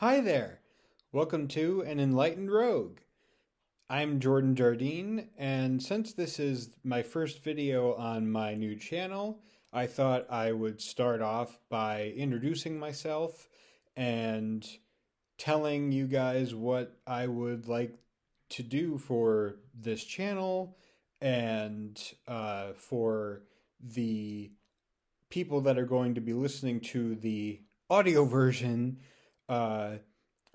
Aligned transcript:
Hi 0.00 0.20
there. 0.20 0.60
Welcome 1.10 1.48
to 1.48 1.80
An 1.80 1.98
Enlightened 1.98 2.52
Rogue. 2.52 2.98
I'm 3.88 4.20
Jordan 4.20 4.54
Jardine, 4.54 5.30
and 5.38 5.82
since 5.82 6.12
this 6.12 6.38
is 6.38 6.68
my 6.84 7.02
first 7.02 7.42
video 7.42 7.94
on 7.94 8.30
my 8.30 8.54
new 8.54 8.76
channel, 8.76 9.40
I 9.72 9.86
thought 9.86 10.30
I 10.30 10.52
would 10.52 10.82
start 10.82 11.22
off 11.22 11.60
by 11.70 12.12
introducing 12.14 12.78
myself 12.78 13.48
and 13.96 14.68
telling 15.38 15.92
you 15.92 16.06
guys 16.06 16.54
what 16.54 16.98
I 17.06 17.26
would 17.26 17.66
like 17.66 17.96
to 18.50 18.62
do 18.62 18.98
for 18.98 19.56
this 19.74 20.04
channel 20.04 20.76
and 21.22 21.98
uh, 22.28 22.74
for 22.74 23.44
the 23.80 24.52
people 25.30 25.62
that 25.62 25.78
are 25.78 25.86
going 25.86 26.16
to 26.16 26.20
be 26.20 26.34
listening 26.34 26.80
to 26.80 27.14
the 27.14 27.62
audio 27.88 28.26
version 28.26 28.98
uh, 29.48 29.96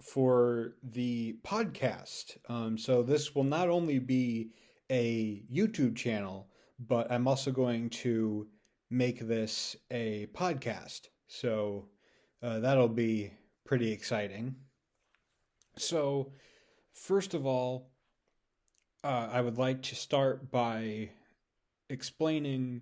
for 0.02 0.76
the 0.84 1.38
podcast. 1.44 2.38
Um, 2.50 2.78
so 2.78 3.04
this 3.04 3.36
will 3.36 3.44
not 3.44 3.70
only 3.70 4.00
be 4.00 4.52
a 4.90 5.44
YouTube 5.52 5.96
channel, 5.96 6.50
but 6.80 7.12
I'm 7.12 7.28
also 7.28 7.52
going 7.52 7.90
to 7.90 8.48
make 8.90 9.20
this 9.20 9.76
a 9.92 10.28
podcast. 10.34 11.10
So 11.28 11.88
uh, 12.42 12.60
that'll 12.60 12.90
be 12.90 13.32
pretty 13.66 13.92
exciting. 13.92 14.56
So, 15.78 16.34
first 16.94 17.34
of 17.34 17.46
all, 17.46 17.92
uh, 19.04 19.30
I 19.32 19.42
would 19.42 19.58
like 19.58 19.82
to 19.84 19.96
start 19.96 20.52
by 20.52 21.10
explaining 21.90 22.82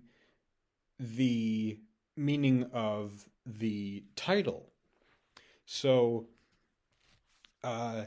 the 0.98 1.78
meaning 2.16 2.68
of 2.72 3.24
the 3.46 4.04
title. 4.16 4.72
So, 5.72 6.26
uh, 7.62 8.06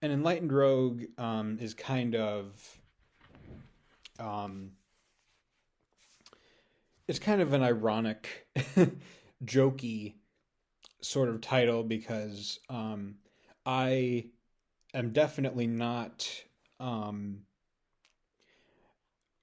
an 0.00 0.12
enlightened 0.12 0.52
rogue 0.52 1.02
um, 1.18 1.58
is 1.60 1.74
kind 1.74 2.14
of 2.14 2.78
um, 4.20 4.70
it's 7.08 7.18
kind 7.18 7.42
of 7.42 7.52
an 7.52 7.64
ironic, 7.64 8.46
jokey 9.44 10.14
sort 11.00 11.28
of 11.28 11.40
title 11.40 11.82
because 11.82 12.60
um, 12.68 13.16
I 13.66 14.26
am 14.94 15.12
definitely 15.12 15.66
not 15.66 16.32
um, 16.78 17.40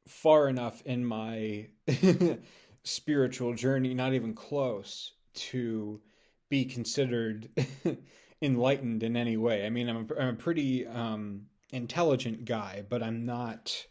far 0.08 0.48
enough 0.48 0.82
in 0.84 1.04
my 1.04 1.68
spiritual 2.86 3.54
journey, 3.56 3.94
not 3.94 4.14
even 4.14 4.34
close, 4.34 5.12
to 5.38 6.02
be 6.50 6.66
considered 6.66 7.50
enlightened 8.42 9.04
in 9.04 9.16
any 9.16 9.38
way. 9.38 9.66
I 9.66 9.70
mean, 9.70 9.90
I'm 9.90 10.08
a, 10.10 10.22
I'm 10.22 10.30
a 10.30 10.38
pretty 10.38 10.86
um, 10.86 11.48
intelligent 11.72 12.46
guy, 12.46 12.84
but 12.88 13.02
I'm 13.02 13.26
not 13.26 13.88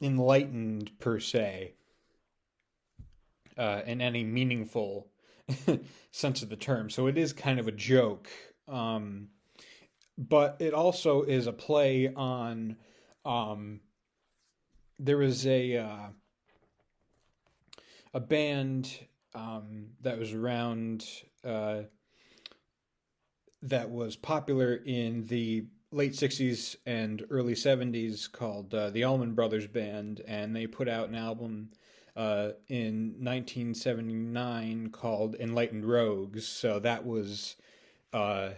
enlightened 0.00 0.98
per 0.98 1.18
se 1.18 1.74
uh, 3.56 3.82
in 3.86 4.00
any 4.00 4.24
meaningful 4.24 5.08
sense 6.10 6.42
of 6.42 6.48
the 6.48 6.56
term. 6.56 6.90
So 6.90 7.06
it 7.06 7.18
is 7.18 7.32
kind 7.32 7.58
of 7.58 7.68
a 7.68 7.72
joke. 7.72 8.28
Um, 8.66 9.28
but 10.16 10.56
it 10.58 10.74
also 10.74 11.22
is 11.22 11.46
a 11.46 11.52
play 11.52 12.12
on. 12.14 12.76
Um, 13.24 13.80
a 15.06 15.76
uh, 15.76 16.08
a 18.14 18.20
band 18.20 18.98
um, 19.34 19.88
that 20.02 20.18
was 20.18 20.32
around 20.32 21.06
uh, 21.44 21.82
that 23.62 23.90
was 23.90 24.16
popular 24.16 24.74
in 24.74 25.26
the 25.26 25.66
late 25.90 26.12
60s 26.12 26.76
and 26.86 27.24
early 27.30 27.54
70s 27.54 28.30
called 28.30 28.74
uh, 28.74 28.90
the 28.90 29.04
Allman 29.04 29.34
Brothers 29.34 29.66
Band, 29.66 30.20
and 30.26 30.54
they 30.54 30.66
put 30.66 30.88
out 30.88 31.08
an 31.08 31.14
album 31.14 31.70
uh, 32.16 32.52
in 32.68 33.14
1979 33.18 34.90
called 34.90 35.34
Enlightened 35.36 35.84
Rogues. 35.84 36.46
So 36.46 36.78
that 36.80 37.06
was 37.06 37.56
uh, 38.12 38.50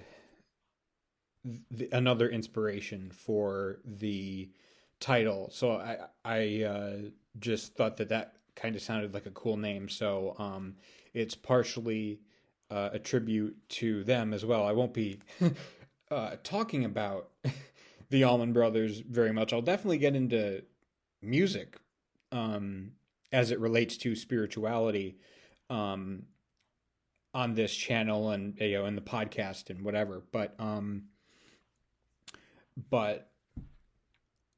the, 1.70 1.88
another 1.92 2.28
inspiration 2.28 3.10
for 3.10 3.80
the 3.84 4.50
title. 4.98 5.50
So 5.52 5.72
I 5.72 5.98
I 6.24 6.64
uh, 6.64 6.96
just 7.38 7.74
thought 7.74 7.96
that 7.98 8.08
that 8.08 8.34
kind 8.54 8.76
of 8.76 8.82
sounded 8.82 9.14
like 9.14 9.26
a 9.26 9.30
cool 9.30 9.56
name. 9.56 9.88
So 9.88 10.34
um, 10.38 10.76
it's 11.14 11.34
partially 11.34 12.20
uh, 12.70 12.90
a 12.92 12.98
tribute 12.98 13.56
to 13.68 14.04
them 14.04 14.32
as 14.32 14.44
well. 14.44 14.66
I 14.66 14.72
won't 14.72 14.94
be 14.94 15.18
uh, 16.10 16.36
talking 16.42 16.84
about 16.84 17.30
the 18.10 18.24
Allman 18.24 18.52
Brothers 18.52 19.00
very 19.00 19.32
much. 19.32 19.52
I'll 19.52 19.62
definitely 19.62 19.98
get 19.98 20.14
into 20.14 20.62
music 21.22 21.76
um, 22.32 22.92
as 23.32 23.50
it 23.50 23.60
relates 23.60 23.96
to 23.98 24.14
spirituality 24.14 25.18
um, 25.68 26.24
on 27.32 27.54
this 27.54 27.74
channel 27.74 28.30
and 28.30 28.58
you 28.60 28.78
know 28.78 28.86
in 28.86 28.96
the 28.96 29.02
podcast 29.02 29.70
and 29.70 29.82
whatever. 29.82 30.22
But 30.32 30.54
um, 30.58 31.04
but 32.88 33.30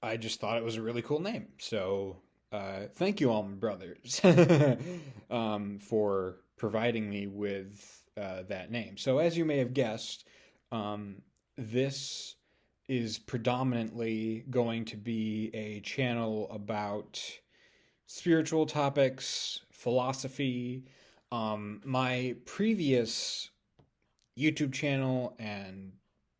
I 0.02 0.16
just 0.16 0.40
thought 0.40 0.58
it 0.58 0.64
was 0.64 0.76
a 0.76 0.82
really 0.82 1.02
cool 1.02 1.20
name. 1.20 1.48
So 1.58 2.16
uh, 2.52 2.86
thank 2.94 3.20
you, 3.20 3.30
Allman 3.30 3.56
Brothers, 3.56 4.20
um, 5.30 5.78
for 5.78 6.36
providing 6.58 7.08
me 7.08 7.26
with 7.26 8.02
uh, 8.20 8.42
that 8.48 8.70
name. 8.70 8.96
So, 8.96 9.18
as 9.18 9.36
you 9.36 9.44
may 9.44 9.58
have 9.58 9.72
guessed, 9.72 10.28
um, 10.70 11.22
this 11.56 12.36
is 12.88 13.18
predominantly 13.18 14.44
going 14.50 14.84
to 14.84 14.96
be 14.96 15.50
a 15.54 15.80
channel 15.80 16.50
about 16.50 17.22
spiritual 18.06 18.66
topics, 18.66 19.60
philosophy. 19.72 20.84
Um, 21.30 21.80
my 21.84 22.36
previous 22.44 23.50
YouTube 24.38 24.74
channel 24.74 25.34
and 25.38 25.92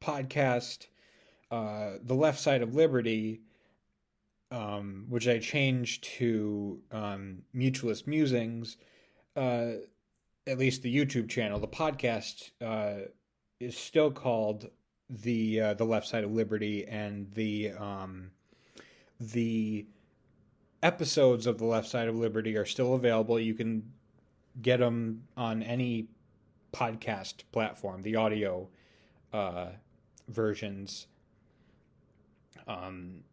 podcast, 0.02 0.88
uh, 1.50 1.92
The 2.02 2.14
Left 2.14 2.38
Side 2.38 2.60
of 2.60 2.74
Liberty, 2.74 3.40
um, 4.52 5.06
which 5.08 5.26
I 5.26 5.38
changed 5.38 6.04
to 6.18 6.78
um, 6.92 7.38
Mutualist 7.56 8.06
Musings, 8.06 8.76
uh, 9.34 9.72
at 10.46 10.58
least 10.58 10.82
the 10.82 10.94
YouTube 10.94 11.30
channel. 11.30 11.58
The 11.58 11.66
podcast 11.66 12.50
uh, 12.60 13.06
is 13.58 13.76
still 13.76 14.10
called 14.10 14.68
the 15.08 15.60
uh, 15.60 15.74
the 15.74 15.84
Left 15.84 16.06
Side 16.06 16.22
of 16.22 16.32
Liberty, 16.32 16.86
and 16.86 17.32
the 17.32 17.72
um, 17.72 18.30
the 19.18 19.86
episodes 20.82 21.46
of 21.46 21.58
the 21.58 21.64
Left 21.64 21.88
Side 21.88 22.08
of 22.08 22.16
Liberty 22.16 22.56
are 22.56 22.66
still 22.66 22.94
available. 22.94 23.40
You 23.40 23.54
can 23.54 23.90
get 24.60 24.80
them 24.80 25.24
on 25.34 25.62
any 25.62 26.08
podcast 26.74 27.44
platform, 27.52 28.02
the 28.02 28.16
audio 28.16 28.68
uh, 29.32 29.68
versions. 30.28 31.06
Um, 32.66 33.24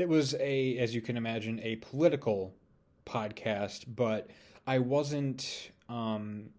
it 0.00 0.08
was 0.08 0.34
a, 0.40 0.78
as 0.78 0.94
you 0.94 1.00
can 1.00 1.16
imagine, 1.16 1.60
a 1.62 1.76
political 1.76 2.54
podcast, 3.06 3.84
but 3.86 4.30
I 4.66 4.78
wasn't, 4.78 5.70
um, 5.88 6.50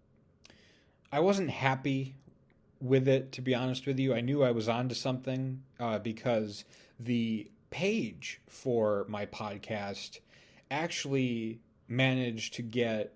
I 1.10 1.20
wasn't 1.20 1.50
happy 1.50 2.14
with 2.80 3.08
it. 3.08 3.32
To 3.32 3.42
be 3.42 3.54
honest 3.54 3.86
with 3.86 3.98
you, 3.98 4.14
I 4.14 4.20
knew 4.20 4.42
I 4.42 4.50
was 4.50 4.68
onto 4.68 4.94
something 4.94 5.62
uh, 5.78 5.98
because 5.98 6.64
the 6.98 7.50
page 7.70 8.40
for 8.48 9.06
my 9.08 9.26
podcast 9.26 10.20
actually 10.70 11.60
managed 11.88 12.54
to 12.54 12.62
get, 12.62 13.14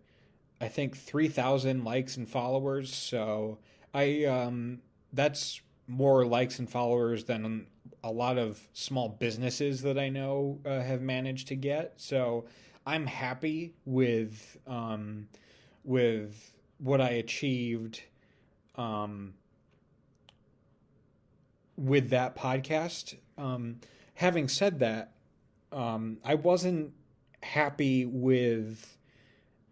I 0.61 0.69
think, 0.69 0.97
three 0.97 1.29
thousand 1.29 1.85
likes 1.85 2.17
and 2.17 2.29
followers. 2.29 2.95
So 2.95 3.59
I, 3.95 4.25
um, 4.25 4.81
that's 5.13 5.61
more 5.88 6.27
likes 6.27 6.59
and 6.59 6.68
followers 6.68 7.24
than 7.24 7.66
a 8.03 8.10
lot 8.10 8.38
of 8.38 8.66
small 8.72 9.09
businesses 9.09 9.83
that 9.83 9.98
I 9.98 10.09
know 10.09 10.60
uh, 10.65 10.80
have 10.80 11.03
managed 11.03 11.48
to 11.48 11.56
get. 11.56 11.94
So 11.97 12.47
I'm 12.86 13.06
happy 13.06 13.74
with 13.84 14.59
um, 14.66 15.28
with 15.84 16.53
what 16.78 17.00
I 17.00 17.10
achieved 17.10 18.03
um, 18.77 19.34
with 21.77 22.10
that 22.10 22.36
podcast. 22.36 23.16
Um, 23.38 23.80
having 24.15 24.48
said 24.48 24.78
that, 24.80 25.12
um, 25.72 26.18
I 26.24 26.34
wasn't 26.34 26.92
happy 27.42 28.04
with 28.04 28.97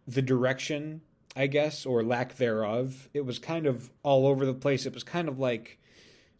the 0.06 0.22
direction, 0.22 1.00
I 1.36 1.46
guess, 1.46 1.86
or 1.86 2.02
lack 2.02 2.36
thereof. 2.36 3.08
It 3.14 3.24
was 3.24 3.38
kind 3.38 3.66
of 3.66 3.90
all 4.02 4.26
over 4.26 4.44
the 4.44 4.54
place. 4.54 4.86
It 4.86 4.94
was 4.94 5.04
kind 5.04 5.28
of 5.28 5.38
like 5.38 5.78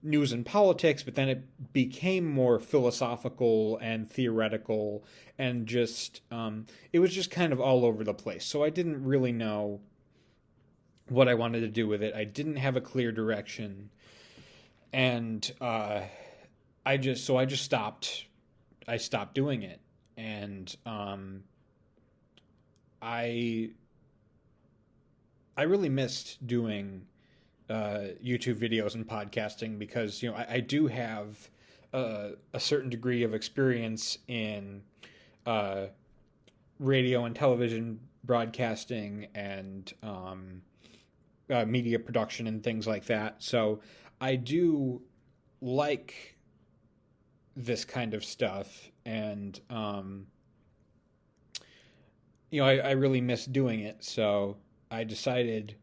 news 0.05 0.33
and 0.33 0.45
politics, 0.45 1.03
but 1.03 1.15
then 1.15 1.29
it 1.29 1.73
became 1.73 2.31
more 2.31 2.59
philosophical 2.61 3.79
and 3.79 4.09
theoretical 4.09 5.05
and 5.39 5.67
just 5.67 6.21
um, 6.31 6.67
it 6.93 6.99
was 7.01 7.13
just 7.13 7.31
kind 7.31 7.53
of 7.53 7.61
all 7.61 7.85
over 7.85 8.05
the 8.05 8.15
place. 8.15 8.45
So 8.45 8.63
I 8.63 8.71
didn't 8.71 9.05
really 9.05 9.33
know 9.33 9.81
what 11.09 11.29
I 11.29 11.35
wanted 11.35 11.61
to 11.61 11.69
do 11.69 11.87
with 11.89 12.03
it. 12.03 12.15
I 12.15 12.25
didn't 12.25 12.57
have 12.57 12.77
a 12.77 12.81
clear 12.81 13.13
direction, 13.13 13.91
and 14.93 15.51
uh, 15.61 16.03
I 16.87 16.97
just 16.97 17.25
so 17.25 17.37
I 17.37 17.45
just 17.45 17.65
stopped. 17.65 18.27
I 18.87 18.99
stopped 18.99 19.35
doing 19.35 19.63
it, 19.63 19.81
and 20.17 20.75
um, 20.87 21.43
I 23.03 23.71
I 25.57 25.63
really 25.63 25.89
missed 25.89 26.47
doing 26.47 27.07
uh, 27.71 28.09
YouTube 28.23 28.57
videos 28.57 28.95
and 28.95 29.07
podcasting 29.07 29.79
because 29.79 30.23
you 30.23 30.31
know 30.31 30.37
I, 30.37 30.55
I 30.55 30.61
do 30.61 30.87
have 30.87 31.51
uh, 31.93 32.31
a 32.53 32.61
certain 32.61 32.91
degree 32.91 33.23
of 33.23 33.35
experience 33.35 34.19
in 34.29 34.83
uh, 35.47 35.87
radio 36.79 37.25
and 37.25 37.35
television 37.35 38.01
broadcasting 38.25 39.29
and 39.35 39.93
um, 40.03 40.63
uh, 41.51 41.65
media 41.65 41.99
production 41.99 42.47
and 42.47 42.63
things 42.63 42.87
like 42.87 43.05
that. 43.07 43.43
So 43.43 43.81
I 44.21 44.37
do 44.37 45.03
like 45.61 46.37
this 47.57 47.85
kind 47.85 48.15
of 48.15 48.25
stuff, 48.25 48.91
and 49.07 49.59
um, 49.71 50.27
you 52.51 52.61
know 52.61 52.67
I, 52.67 52.77
I 52.79 52.91
really 52.93 53.21
miss 53.21 53.47
doing 53.47 53.81
it. 53.81 54.03
So 54.05 54.57
I 54.91 55.05
decided 55.05 55.77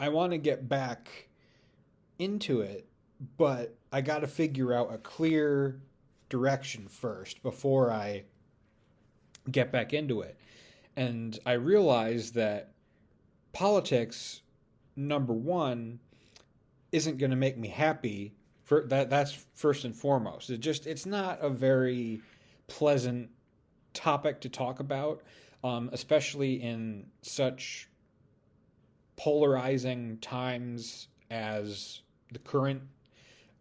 I 0.00 0.08
want 0.10 0.32
to 0.32 0.38
get 0.38 0.68
back 0.68 1.28
into 2.18 2.60
it, 2.60 2.86
but 3.36 3.76
I 3.92 4.00
got 4.00 4.20
to 4.20 4.26
figure 4.26 4.72
out 4.72 4.92
a 4.92 4.98
clear 4.98 5.80
direction 6.28 6.88
first 6.88 7.42
before 7.42 7.90
I 7.90 8.24
get 9.50 9.72
back 9.72 9.92
into 9.92 10.20
it. 10.20 10.38
And 10.96 11.38
I 11.46 11.52
realized 11.52 12.34
that 12.34 12.72
politics, 13.52 14.42
number 14.96 15.32
one, 15.32 16.00
isn't 16.92 17.18
going 17.18 17.30
to 17.30 17.36
make 17.36 17.56
me 17.56 17.68
happy. 17.68 18.34
For 18.64 18.84
that, 18.88 19.08
that's 19.08 19.46
first 19.54 19.84
and 19.84 19.94
foremost. 19.96 20.50
It 20.50 20.58
just 20.58 20.86
it's 20.86 21.06
not 21.06 21.38
a 21.40 21.48
very 21.48 22.20
pleasant 22.66 23.30
topic 23.94 24.40
to 24.42 24.48
talk 24.48 24.80
about, 24.80 25.22
um, 25.64 25.88
especially 25.92 26.62
in 26.62 27.06
such 27.22 27.87
polarizing 29.18 30.16
times 30.18 31.08
as 31.30 32.00
the 32.32 32.38
current 32.38 32.80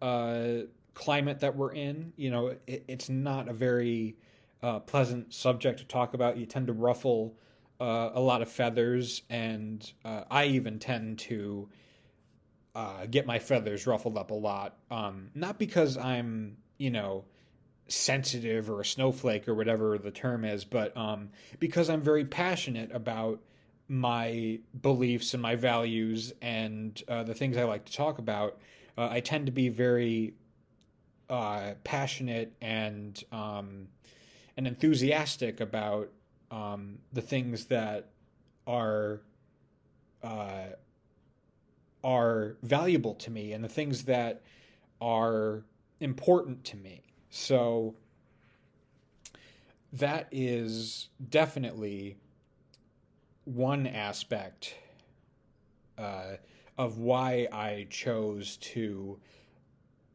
uh, 0.02 0.60
climate 0.94 1.40
that 1.42 1.58
we're 1.58 1.74
in. 1.74 2.14
You 2.16 2.32
know, 2.32 2.56
it, 2.68 2.86
it's 2.88 3.10
not 3.10 3.50
a 3.50 3.54
very 3.54 4.16
uh, 4.62 4.80
pleasant 4.80 5.34
subject 5.34 5.80
to 5.80 5.86
talk 5.86 6.14
about. 6.14 6.38
You 6.38 6.46
tend 6.46 6.68
to 6.68 6.74
ruffle 6.74 7.36
uh, 7.82 8.12
a 8.14 8.22
lot 8.22 8.42
of 8.42 8.50
feathers, 8.50 9.24
and 9.30 9.92
uh, 10.06 10.24
I 10.30 10.46
even 10.46 10.80
tend 10.80 11.20
to 11.20 11.68
uh, 12.76 13.08
get 13.10 13.26
my 13.26 13.40
feathers 13.40 13.88
ruffled 13.88 14.18
up 14.18 14.30
a 14.30 14.36
lot. 14.36 14.78
Um, 14.92 15.32
not 15.34 15.58
because 15.58 15.98
I'm, 15.98 16.58
you 16.78 16.92
know, 16.92 17.26
sensitive 17.88 18.70
or 18.70 18.82
a 18.82 18.86
snowflake 18.86 19.48
or 19.48 19.56
whatever 19.56 19.98
the 19.98 20.12
term 20.12 20.46
is, 20.46 20.66
but 20.66 20.96
um, 20.96 21.30
because 21.60 21.90
I'm 21.90 22.02
very 22.02 22.26
passionate 22.26 22.92
about 22.94 23.40
my 23.90 24.60
beliefs 24.82 25.34
and 25.34 25.42
my 25.42 25.56
values 25.56 26.34
and 26.42 27.02
uh, 27.08 27.24
the 27.24 27.34
things 27.34 27.58
I 27.58 27.64
like 27.64 27.86
to 27.86 27.94
talk 27.94 28.20
about, 28.20 28.60
uh, 28.98 29.08
I 29.10 29.20
tend 29.20 29.46
to 29.46 29.52
be 29.52 29.70
very 29.70 30.34
uh, 31.30 31.74
passionate 31.84 32.54
and 32.62 33.22
um, 33.32 33.88
and 34.56 34.68
enthusiastic 34.68 35.60
about 35.60 36.10
um, 36.52 36.98
the 37.14 37.22
things 37.22 37.66
that 37.66 38.10
are 38.66 39.22
uh, 40.24 40.68
are 42.04 42.58
valuable 42.64 43.14
to 43.16 43.32
me 43.32 43.54
and 43.54 43.64
the 43.64 43.70
things 43.70 44.04
that 44.06 44.42
are 45.02 45.64
important 46.00 46.64
to 46.66 46.78
me. 46.78 47.04
So 47.30 47.96
that 49.94 50.28
is 50.32 51.10
definitely 51.30 52.18
one 53.48 53.88
aspect 53.88 54.76
uh, 55.98 56.36
of 56.78 57.00
why 57.00 57.48
I 57.52 57.88
chose 57.90 58.58
to 58.58 59.20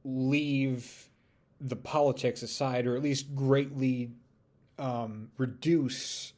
leave 0.05 1.09
the 1.61 1.77
politics 1.77 2.43
aside, 2.43 2.87
or 2.87 2.97
at 2.97 3.03
least 3.03 3.35
greatly 3.35 4.11
um, 4.79 5.31
reduce 5.39 6.33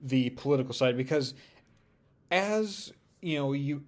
the 0.00 0.30
political 0.30 0.72
side, 0.72 0.96
because 0.96 1.34
as 2.30 2.92
you 3.20 3.38
know, 3.38 3.52
you 3.52 3.82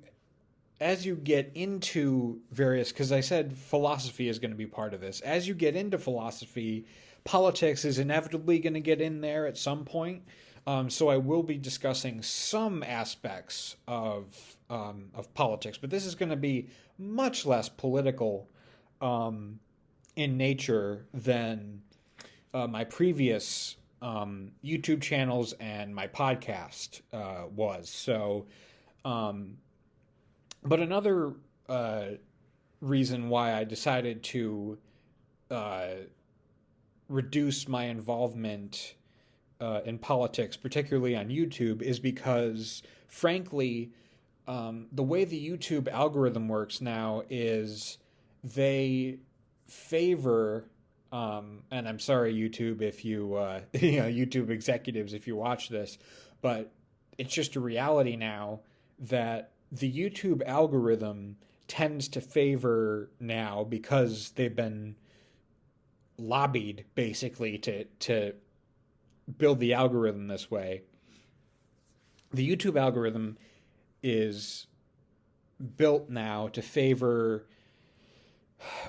as 0.80 1.06
you 1.06 1.14
get 1.14 1.52
into 1.54 2.40
various, 2.50 2.90
because 2.90 3.12
I 3.12 3.20
said 3.20 3.56
philosophy 3.56 4.28
is 4.28 4.40
going 4.40 4.50
to 4.50 4.56
be 4.56 4.66
part 4.66 4.94
of 4.94 5.00
this. 5.00 5.20
As 5.20 5.46
you 5.46 5.54
get 5.54 5.76
into 5.76 5.96
philosophy, 5.96 6.86
politics 7.22 7.84
is 7.84 8.00
inevitably 8.00 8.58
going 8.58 8.74
to 8.74 8.80
get 8.80 9.00
in 9.00 9.20
there 9.20 9.46
at 9.46 9.56
some 9.56 9.84
point. 9.84 10.22
Um, 10.66 10.90
so 10.90 11.08
I 11.08 11.16
will 11.16 11.42
be 11.42 11.58
discussing 11.58 12.22
some 12.22 12.82
aspects 12.82 13.76
of 13.88 14.56
um, 14.70 15.10
of 15.14 15.32
politics, 15.34 15.76
but 15.76 15.90
this 15.90 16.06
is 16.06 16.14
going 16.14 16.30
to 16.30 16.36
be 16.36 16.68
much 16.98 17.44
less 17.44 17.68
political 17.68 18.48
um, 19.00 19.58
in 20.14 20.36
nature 20.36 21.06
than 21.12 21.82
uh, 22.54 22.66
my 22.66 22.84
previous 22.84 23.76
um, 24.00 24.52
YouTube 24.64 25.00
channels 25.00 25.52
and 25.54 25.94
my 25.94 26.06
podcast 26.06 27.00
uh, 27.12 27.46
was. 27.54 27.88
So, 27.88 28.46
um, 29.04 29.58
but 30.62 30.80
another 30.80 31.34
uh, 31.68 32.04
reason 32.80 33.28
why 33.28 33.54
I 33.54 33.64
decided 33.64 34.22
to 34.24 34.78
uh, 35.50 35.88
reduce 37.08 37.68
my 37.68 37.84
involvement 37.84 38.94
uh, 39.62 39.80
in 39.84 39.96
politics, 39.98 40.56
particularly 40.56 41.14
on 41.14 41.28
YouTube, 41.28 41.82
is 41.82 42.00
because, 42.00 42.82
frankly, 43.06 43.92
um, 44.48 44.88
the 44.90 45.04
way 45.04 45.24
the 45.24 45.48
YouTube 45.48 45.86
algorithm 45.88 46.48
works 46.48 46.80
now 46.80 47.22
is 47.30 47.98
they 48.42 49.18
favor. 49.68 50.64
Um, 51.12 51.62
and 51.70 51.88
I'm 51.88 52.00
sorry, 52.00 52.34
YouTube, 52.34 52.82
if 52.82 53.04
you, 53.04 53.36
uh, 53.36 53.60
you 53.72 54.00
know, 54.00 54.08
YouTube 54.08 54.50
executives, 54.50 55.14
if 55.14 55.28
you 55.28 55.36
watch 55.36 55.68
this, 55.68 55.96
but 56.40 56.72
it's 57.16 57.32
just 57.32 57.54
a 57.54 57.60
reality 57.60 58.16
now 58.16 58.60
that 58.98 59.52
the 59.70 59.90
YouTube 59.90 60.42
algorithm 60.44 61.36
tends 61.68 62.08
to 62.08 62.20
favor 62.20 63.10
now 63.20 63.64
because 63.64 64.32
they've 64.32 64.56
been 64.56 64.96
lobbied 66.18 66.84
basically 66.94 67.58
to 67.58 67.84
to 67.98 68.34
build 69.38 69.60
the 69.60 69.74
algorithm 69.74 70.28
this 70.28 70.50
way. 70.50 70.82
The 72.32 72.48
YouTube 72.48 72.80
algorithm 72.80 73.36
is 74.02 74.66
built 75.76 76.08
now 76.08 76.48
to 76.48 76.62
favor 76.62 77.46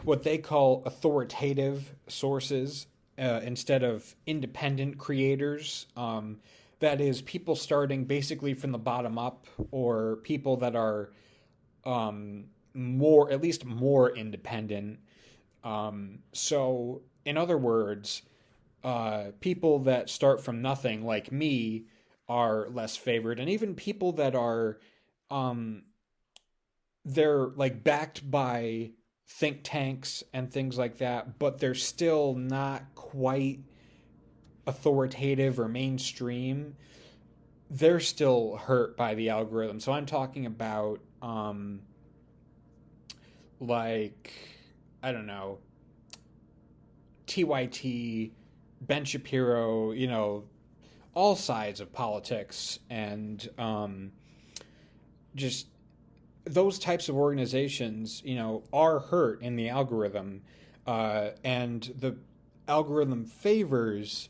what 0.04 0.24
they 0.24 0.38
call 0.38 0.84
authoritative 0.86 1.96
sources 2.08 2.88
uh, 3.18 3.42
instead 3.44 3.84
of 3.84 4.16
independent 4.26 4.98
creators. 4.98 5.88
Um, 5.96 6.40
that 6.80 7.00
is, 7.00 7.22
people 7.22 7.56
starting 7.56 8.06
basically 8.06 8.54
from 8.54 8.72
the 8.72 8.78
bottom 8.78 9.18
up, 9.18 9.48
or 9.72 10.18
people 10.24 10.58
that 10.58 10.76
are 10.76 11.12
um, 11.86 12.46
more, 12.74 13.32
at 13.32 13.42
least 13.42 13.66
more 13.66 14.16
independent. 14.16 15.00
Um, 15.64 16.20
so, 16.34 17.02
in 17.26 17.38
other 17.38 17.58
words, 17.58 18.24
uh, 18.84 19.32
people 19.40 19.80
that 19.80 20.10
start 20.10 20.44
from 20.44 20.62
nothing, 20.62 21.06
like 21.06 21.32
me, 21.32 21.86
are 22.28 22.68
less 22.70 22.96
favored, 22.96 23.40
and 23.40 23.50
even 23.50 23.76
people 23.76 24.14
that 24.14 24.36
are, 24.36 24.80
um, 25.30 25.84
they're 27.06 27.48
like 27.56 27.84
backed 27.84 28.30
by 28.30 28.92
think 29.28 29.62
tanks 29.64 30.24
and 30.34 30.52
things 30.52 30.78
like 30.78 30.98
that, 30.98 31.40
but 31.40 31.60
they're 31.60 31.74
still 31.74 32.36
not 32.36 32.84
quite 32.96 33.60
authoritative 34.68 35.60
or 35.60 35.68
mainstream. 35.68 36.76
They're 37.70 38.00
still 38.00 38.58
hurt 38.58 38.96
by 38.96 39.16
the 39.16 39.30
algorithm. 39.30 39.80
So 39.80 39.92
I'm 39.92 40.06
talking 40.06 40.46
about, 40.46 41.00
um, 41.22 41.82
like, 43.60 44.32
I 45.02 45.12
don't 45.12 45.26
know, 45.26 45.60
TYT 47.28 48.32
Ben 48.88 49.06
Shapiro, 49.06 49.92
you 49.92 50.08
know, 50.08 50.46
all 51.14 51.36
sides 51.36 51.80
of 51.80 51.94
politics 51.94 52.80
and 52.90 53.48
um, 53.58 54.12
just 55.36 55.68
those 56.46 56.80
types 56.80 57.10
of 57.10 57.16
organizations, 57.16 58.22
you 58.26 58.36
know, 58.36 58.64
are 58.74 59.00
hurt 59.00 59.42
in 59.42 59.56
the 59.56 59.70
algorithm, 59.70 60.42
uh, 60.86 61.30
and 61.44 61.94
the 62.00 62.18
algorithm 62.68 63.26
favors 63.26 64.30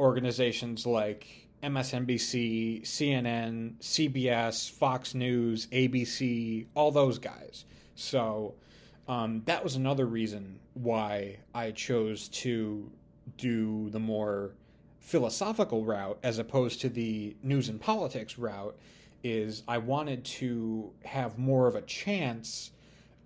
organizations 0.00 0.86
like 0.86 1.48
MSNBC, 1.62 2.82
CNN, 2.82 3.76
CBS, 3.78 4.70
Fox 4.70 5.14
News, 5.14 5.66
ABC, 5.68 6.66
all 6.74 6.90
those 6.90 7.18
guys. 7.18 7.64
So 7.94 8.54
um, 9.08 9.42
that 9.46 9.62
was 9.62 9.76
another 9.76 10.06
reason 10.06 10.60
why 10.74 11.38
I 11.54 11.70
chose 11.70 12.28
to 12.28 12.90
do 13.36 13.90
the 13.90 13.98
more 13.98 14.52
philosophical 15.00 15.84
route 15.84 16.18
as 16.22 16.38
opposed 16.38 16.80
to 16.80 16.88
the 16.88 17.36
news 17.42 17.68
and 17.68 17.80
politics 17.80 18.38
route 18.38 18.76
is 19.22 19.62
I 19.66 19.78
wanted 19.78 20.24
to 20.24 20.92
have 21.04 21.38
more 21.38 21.66
of 21.66 21.74
a 21.74 21.82
chance 21.82 22.70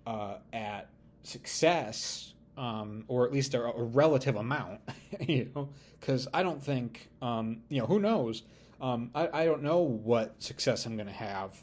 uh, 0.07 0.35
at 0.53 0.89
success, 1.23 2.33
um, 2.57 3.03
or 3.07 3.25
at 3.25 3.33
least 3.33 3.53
a, 3.53 3.63
a 3.63 3.83
relative 3.83 4.35
amount, 4.35 4.81
you 5.19 5.51
know, 5.55 5.69
because 5.99 6.27
I 6.33 6.43
don't 6.43 6.61
think, 6.63 7.09
um, 7.21 7.61
you 7.69 7.79
know, 7.79 7.85
who 7.85 7.99
knows? 7.99 8.43
Um, 8.81 9.11
I, 9.13 9.41
I 9.41 9.45
don't 9.45 9.61
know 9.61 9.79
what 9.79 10.41
success 10.41 10.85
I'm 10.85 10.95
going 10.95 11.07
to 11.07 11.13
have. 11.13 11.61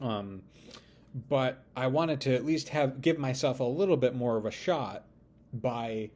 Um, 0.00 0.42
but 1.28 1.64
I 1.76 1.88
wanted 1.88 2.20
to 2.22 2.34
at 2.34 2.44
least 2.44 2.70
have 2.70 3.00
give 3.00 3.18
myself 3.18 3.60
a 3.60 3.64
little 3.64 3.96
bit 3.96 4.14
more 4.14 4.36
of 4.36 4.46
a 4.46 4.50
shot 4.50 5.04
by 5.52 6.10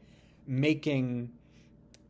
making 0.46 1.30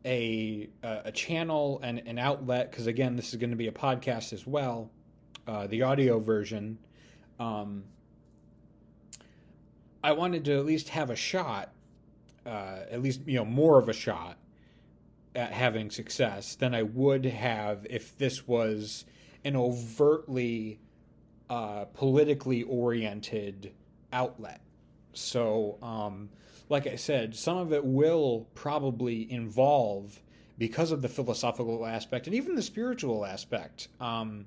a 0.05 0.69
a 0.83 1.11
channel 1.11 1.79
and 1.83 1.99
an 2.05 2.17
outlet 2.17 2.71
because 2.71 2.87
again 2.87 3.15
this 3.15 3.29
is 3.29 3.35
going 3.35 3.49
to 3.49 3.55
be 3.55 3.67
a 3.67 3.71
podcast 3.71 4.31
as 4.31 4.47
well 4.47 4.89
uh, 5.47 5.67
the 5.67 5.81
audio 5.81 6.19
version 6.19 6.77
um, 7.39 7.83
i 10.03 10.11
wanted 10.11 10.45
to 10.45 10.57
at 10.57 10.65
least 10.65 10.89
have 10.89 11.09
a 11.09 11.15
shot 11.15 11.71
uh, 12.45 12.79
at 12.89 13.01
least 13.01 13.21
you 13.25 13.35
know 13.35 13.45
more 13.45 13.79
of 13.79 13.89
a 13.89 13.93
shot 13.93 14.37
at 15.35 15.51
having 15.51 15.89
success 15.89 16.55
than 16.55 16.73
i 16.73 16.83
would 16.83 17.25
have 17.25 17.85
if 17.89 18.17
this 18.17 18.47
was 18.47 19.03
an 19.43 19.55
overtly 19.55 20.79
uh, 21.49 21.85
politically 21.93 22.63
oriented 22.63 23.71
outlet. 24.11 24.61
So 25.13 25.77
um, 25.81 26.29
like 26.69 26.87
I 26.87 26.95
said, 26.95 27.35
some 27.35 27.57
of 27.57 27.71
it 27.71 27.83
will 27.83 28.47
probably 28.55 29.31
involve, 29.31 30.21
because 30.57 30.91
of 30.91 31.01
the 31.01 31.09
philosophical 31.09 31.85
aspect 31.85 32.27
and 32.27 32.35
even 32.35 32.55
the 32.55 32.61
spiritual 32.61 33.25
aspect, 33.25 33.87
um, 34.01 34.45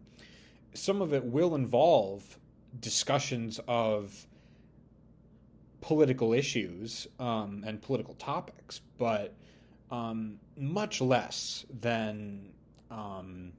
some 0.74 1.00
of 1.00 1.12
it 1.14 1.24
will 1.24 1.54
involve 1.54 2.38
discussions 2.78 3.60
of 3.66 4.26
political 5.80 6.32
issues 6.32 7.06
um, 7.18 7.64
and 7.66 7.80
political 7.80 8.14
topics, 8.14 8.80
but 8.98 9.34
um, 9.90 10.38
much 10.56 11.00
less 11.00 11.64
than 11.80 12.50
um, 12.90 13.52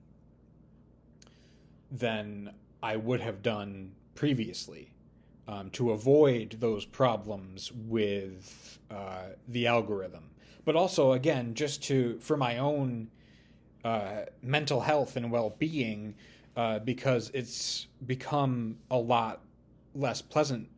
than 1.89 2.53
I 2.84 2.96
would 2.96 3.22
have 3.22 3.41
done 3.41 3.91
previously 4.15 4.94
um, 5.48 5.69
to 5.71 5.91
avoid 5.91 6.57
those 6.60 6.86
problems 6.86 7.71
with 7.71 8.79
uh, 8.89 9.29
the 9.48 9.67
algorithm. 9.67 10.29
But 10.65 10.75
also, 10.75 11.13
again, 11.13 11.53
just 11.53 11.83
to 11.83 12.19
for 12.19 12.38
my 12.38 12.60
own 12.60 13.10
uh, 13.83 14.25
mental 14.41 14.81
health 14.81 15.15
and 15.17 15.31
well 15.31 15.55
being, 15.57 16.15
uh, 16.55 16.79
because 16.79 17.31
it's 17.33 17.88
become 18.05 18.77
a 18.89 18.98
lot 18.98 19.41
less 19.95 20.21
pleasant 20.21 20.69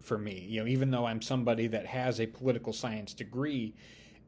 for 0.00 0.18
me. 0.18 0.46
You 0.48 0.60
know, 0.60 0.66
even 0.66 0.90
though 0.90 1.06
I'm 1.06 1.22
somebody 1.22 1.66
that 1.68 1.86
has 1.86 2.20
a 2.20 2.26
political 2.26 2.72
science 2.72 3.14
degree, 3.14 3.74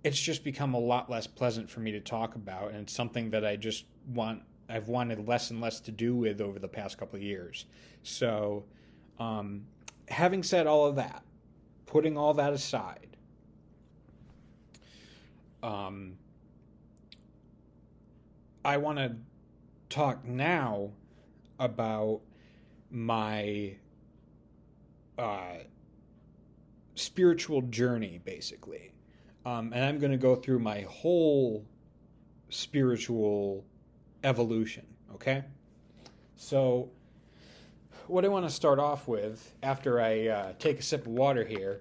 it's 0.05 0.21
just 0.21 0.45
become 0.45 0.75
a 0.75 0.79
lot 0.79 1.11
less 1.11 1.27
pleasant 1.27 1.69
for 1.69 1.81
me 1.81 1.93
to 1.93 2.01
talk 2.01 2.35
about, 2.35 2.71
and 2.71 2.83
it's 2.83 2.93
something 2.93 3.31
that 3.31 3.45
I 3.45 3.57
just 3.57 3.85
want. 4.15 4.43
I've 4.69 4.89
wanted 4.89 5.29
less 5.29 5.51
and 5.51 5.61
less 5.61 5.81
to 5.81 5.91
do 5.91 6.15
with 6.15 6.41
over 6.41 6.59
the 6.59 6.69
past 6.69 6.97
couple 6.97 7.17
of 7.17 7.23
years. 7.23 7.67
So, 8.05 8.65
um, 9.19 9.67
having 10.09 10.43
said 10.43 10.67
all 10.67 10.87
of 10.87 10.97
that, 10.97 11.23
putting 11.87 12.17
all 12.17 12.35
that 12.35 12.53
aside, 12.53 13.17
um, 15.63 16.17
I 18.65 18.77
want 18.77 18.99
to 18.99 19.17
talk 19.89 20.25
now 20.25 20.91
about 21.59 22.21
my 22.91 23.75
uh, 25.19 25.59
spiritual 26.95 27.63
journey, 27.63 28.21
basically. 28.25 28.93
Um, 29.45 29.73
and 29.73 29.85
I'm 29.85 29.99
going 29.99 30.13
to 30.13 30.19
go 30.19 30.37
through 30.37 30.61
my 30.61 30.83
whole 30.83 31.65
spiritual 32.49 33.65
evolution, 34.23 34.87
okay? 35.15 35.45
So, 36.37 36.91
what 38.07 38.25
I 38.25 38.29
want 38.29 38.47
to 38.47 38.55
start 38.55 38.79
off 38.79 39.09
with, 39.09 39.55
after 39.63 40.01
I 40.01 40.29
uh, 40.29 40.53
take 40.59 40.81
a 40.81 40.83
sip 40.83 41.07
of 41.07 41.13
water 41.13 41.45
here, 41.45 41.81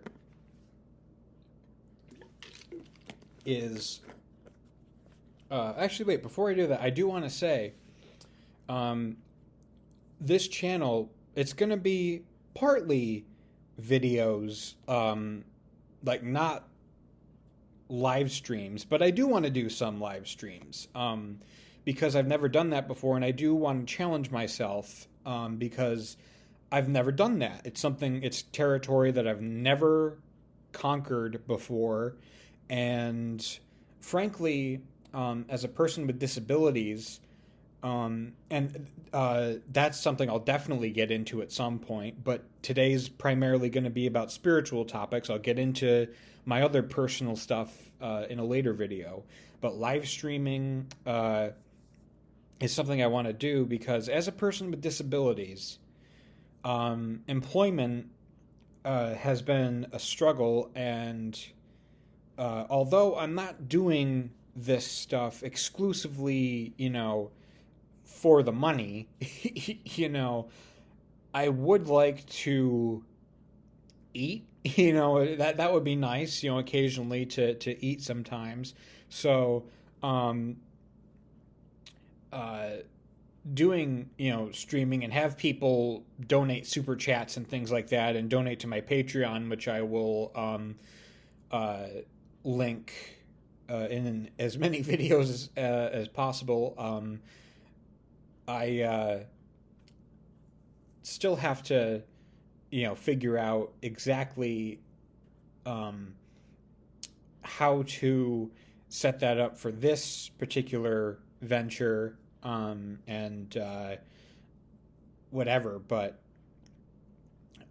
is 3.46 4.02
uh, 5.50 5.74
actually 5.78 6.06
wait 6.06 6.22
before 6.22 6.50
I 6.50 6.54
do 6.54 6.68
that, 6.68 6.82
I 6.82 6.90
do 6.90 7.08
want 7.08 7.24
to 7.24 7.30
say, 7.30 7.74
um, 8.70 9.18
this 10.20 10.48
channel 10.48 11.12
it's 11.36 11.54
going 11.54 11.70
to 11.70 11.78
be 11.78 12.24
partly 12.54 13.26
videos, 13.82 14.76
um, 14.88 15.44
like 16.04 16.24
not 16.24 16.68
live 17.90 18.32
streams, 18.32 18.86
but 18.86 19.02
I 19.02 19.12
do 19.12 19.28
want 19.28 19.46
to 19.46 19.52
do 19.52 19.70
some 19.70 20.00
live 20.00 20.28
streams. 20.28 20.88
Um, 20.94 21.40
because 21.84 22.16
I've 22.16 22.28
never 22.28 22.48
done 22.48 22.70
that 22.72 22.88
before, 22.88 23.16
and 23.16 23.26
I 23.26 23.32
do 23.32 23.56
want 23.56 23.88
to 23.88 23.94
challenge 23.94 24.30
myself 24.30 25.08
um, 25.26 25.58
because 25.58 26.18
I've 26.72 26.90
never 26.90 27.12
done 27.12 27.40
that. 27.40 27.62
It's 27.66 27.80
something, 27.80 28.24
it's 28.24 28.44
territory 28.44 29.12
that 29.12 29.28
I've 29.28 29.42
never 29.42 30.18
conquered 30.72 31.46
before. 31.48 32.16
And 32.70 33.46
frankly, 34.00 34.82
um, 35.14 35.46
as 35.50 35.64
a 35.64 35.68
person 35.68 36.08
with 36.08 36.20
disabilities, 36.20 37.20
um, 37.84 38.34
and 38.50 38.88
uh, 39.12 39.54
that's 39.72 40.00
something 40.00 40.30
I'll 40.30 40.40
definitely 40.40 40.92
get 40.92 41.12
into 41.12 41.42
at 41.42 41.52
some 41.52 41.80
point. 41.80 42.24
But 42.24 42.44
today's 42.62 43.10
primarily 43.10 43.70
going 43.70 43.84
to 43.86 43.90
be 43.90 44.08
about 44.08 44.32
spiritual 44.32 44.86
topics. 44.86 45.30
I'll 45.30 45.40
get 45.40 45.60
into 45.60 46.08
my 46.46 46.62
other 46.62 46.84
personal 46.84 47.36
stuff 47.36 47.92
uh, 48.00 48.26
in 48.30 48.40
a 48.40 48.46
later 48.46 48.74
video. 48.74 49.24
But 49.62 49.78
live 49.78 50.08
streaming, 50.08 50.88
uh, 51.06 51.50
is 52.62 52.74
something 52.74 53.02
I 53.02 53.08
want 53.08 53.28
to 53.28 53.34
do 53.34 53.66
because 53.66 54.08
as 54.08 54.28
a 54.28 54.32
person 54.32 54.72
with 54.72 54.82
disabilities, 54.82 55.80
um, 56.64 57.22
employment 57.28 58.10
uh, 58.86 59.16
has 59.16 59.42
been 59.42 59.88
a 59.92 60.00
struggle, 60.00 60.72
and 60.76 61.40
uh, 62.38 62.66
although 62.70 63.18
I'm 63.18 63.36
not 63.36 63.68
doing 63.68 64.32
this 64.56 64.86
stuff 64.86 65.44
exclusively, 65.44 66.74
you 66.78 66.90
know, 66.90 67.32
for 68.04 68.44
the 68.44 68.52
money, 68.52 69.08
you 69.86 70.10
know, 70.10 70.50
I 71.34 71.50
would 71.50 71.88
like 71.88 72.26
to 72.28 73.04
eat. 74.14 74.46
You 74.64 74.94
know 74.94 75.36
that 75.38 75.58
that 75.58 75.74
would 75.74 75.84
be 75.84 75.96
nice. 75.96 76.44
You 76.44 76.52
know, 76.52 76.60
occasionally 76.60 77.26
to 77.26 77.56
to 77.56 77.84
eat 77.84 78.04
sometimes. 78.04 78.76
So. 79.10 79.66
Um, 80.04 80.58
uh, 82.32 82.70
doing 83.54 84.10
you 84.18 84.32
know 84.32 84.52
streaming 84.52 85.04
and 85.04 85.12
have 85.12 85.38
people 85.38 86.04
donate 86.28 86.68
super 86.68 86.96
chats 86.96 87.38
and 87.38 87.48
things 87.48 87.72
like 87.72 87.90
that 87.90 88.16
and 88.16 88.30
donate 88.30 88.60
to 88.60 88.68
my 88.68 88.80
patreon 88.80 89.50
which 89.50 89.68
i 89.68 89.82
will 89.82 90.32
um, 90.36 90.76
uh, 91.50 91.88
link 92.44 92.94
uh, 93.70 93.88
in 93.90 94.30
as 94.38 94.58
many 94.58 94.84
videos 94.84 95.30
as, 95.30 95.50
uh, 95.58 95.90
as 95.94 96.08
possible. 96.08 96.76
Um, 96.78 97.22
i 98.48 98.82
uh, 98.82 99.20
still 101.04 101.36
have 101.36 101.62
to 101.62 102.02
you 102.72 102.84
know 102.84 102.96
figure 102.96 103.38
out 103.38 103.72
exactly 103.82 104.80
um, 105.66 106.16
how 107.44 107.84
to 107.86 108.52
set 108.90 109.20
that 109.20 109.40
up 109.40 109.58
for 109.58 109.72
this 109.72 110.30
particular 110.38 111.20
venture 111.42 112.18
um, 112.44 113.00
and 113.08 113.56
uh, 113.58 113.96
whatever. 115.30 115.80
But 115.80 116.20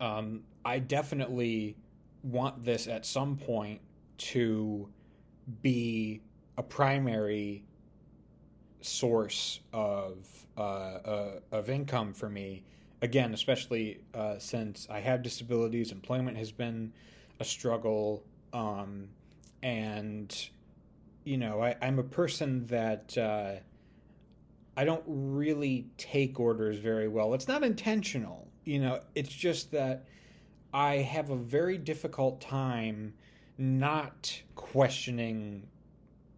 um, 0.00 0.42
I 0.64 0.78
definitely 0.78 1.76
want 2.22 2.64
this 2.64 2.86
at 2.86 3.06
some 3.06 3.36
point 3.36 3.80
to 4.18 4.88
be 5.62 6.20
a 6.56 6.62
primary 6.62 7.64
source 8.82 9.60
of 9.72 10.26
uh, 10.56 10.60
uh, 10.60 11.30
of 11.52 11.70
income 11.70 12.12
for 12.12 12.28
me. 12.28 12.64
Again, 13.02 13.32
especially 13.32 14.00
uh, 14.12 14.38
since 14.38 14.86
I 14.90 15.00
have 15.00 15.22
disabilities, 15.22 15.90
employment 15.90 16.36
has 16.36 16.52
been 16.52 16.92
a 17.38 17.44
struggle, 17.44 18.22
um, 18.52 19.08
and 19.62 20.50
you 21.24 21.38
know 21.38 21.62
I, 21.62 21.76
am 21.80 21.98
a 21.98 22.04
person 22.04 22.66
that 22.66 23.16
uh, 23.16 23.60
I 24.80 24.84
don't 24.84 25.04
really 25.06 25.88
take 25.98 26.40
orders 26.40 26.78
very 26.78 27.06
well. 27.06 27.34
It's 27.34 27.46
not 27.46 27.62
intentional, 27.62 28.48
you 28.64 28.78
know, 28.78 29.00
it's 29.14 29.28
just 29.28 29.72
that 29.72 30.06
I 30.72 30.94
have 30.96 31.28
a 31.28 31.36
very 31.36 31.76
difficult 31.76 32.40
time 32.40 33.12
not 33.58 34.40
questioning 34.54 35.66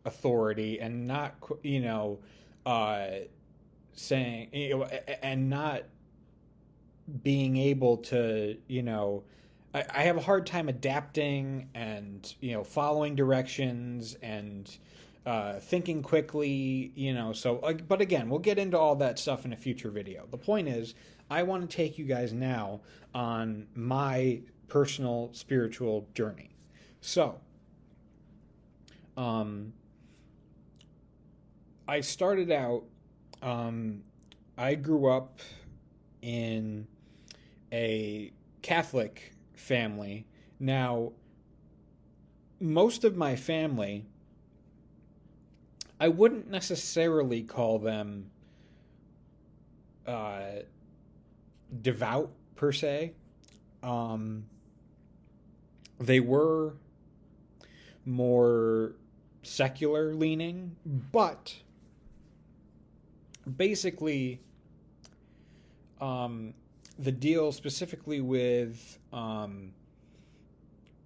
authority 0.04 0.80
and 0.80 1.06
not, 1.06 1.36
you 1.62 1.82
know, 1.82 2.18
uh, 2.66 3.06
saying, 3.92 4.48
you 4.52 4.70
know, 4.70 4.84
and 5.22 5.48
not 5.48 5.84
being 7.22 7.56
able 7.56 7.98
to, 7.98 8.56
you 8.66 8.82
know, 8.82 9.22
I, 9.72 9.84
I 9.88 10.02
have 10.02 10.16
a 10.16 10.20
hard 10.20 10.46
time 10.48 10.68
adapting 10.68 11.68
and, 11.76 12.34
you 12.40 12.54
know, 12.54 12.64
following 12.64 13.14
directions 13.14 14.16
and, 14.20 14.68
uh, 15.24 15.60
thinking 15.60 16.02
quickly, 16.02 16.92
you 16.94 17.14
know. 17.14 17.32
So, 17.32 17.76
but 17.88 18.00
again, 18.00 18.28
we'll 18.28 18.40
get 18.40 18.58
into 18.58 18.78
all 18.78 18.96
that 18.96 19.18
stuff 19.18 19.44
in 19.44 19.52
a 19.52 19.56
future 19.56 19.90
video. 19.90 20.26
The 20.30 20.38
point 20.38 20.68
is, 20.68 20.94
I 21.30 21.42
want 21.44 21.68
to 21.68 21.76
take 21.76 21.98
you 21.98 22.04
guys 22.04 22.32
now 22.32 22.80
on 23.14 23.68
my 23.74 24.40
personal 24.68 25.30
spiritual 25.32 26.08
journey. 26.14 26.50
So, 27.00 27.40
um, 29.16 29.72
I 31.86 32.00
started 32.00 32.50
out, 32.50 32.84
um, 33.42 34.02
I 34.56 34.74
grew 34.74 35.10
up 35.10 35.40
in 36.20 36.86
a 37.72 38.32
Catholic 38.62 39.34
family. 39.54 40.26
Now, 40.58 41.12
most 42.60 43.04
of 43.04 43.16
my 43.16 43.34
family 43.34 44.06
I 46.02 46.08
wouldn't 46.08 46.50
necessarily 46.50 47.44
call 47.44 47.78
them 47.78 48.32
uh, 50.04 50.62
devout 51.80 52.32
per 52.56 52.72
se. 52.72 53.12
Um, 53.84 54.46
they 56.00 56.18
were 56.18 56.74
more 58.04 58.96
secular 59.44 60.12
leaning, 60.12 60.74
but 61.12 61.54
basically, 63.56 64.40
um, 66.00 66.52
the 66.98 67.12
deal 67.12 67.52
specifically 67.52 68.20
with 68.20 68.98
um, 69.12 69.72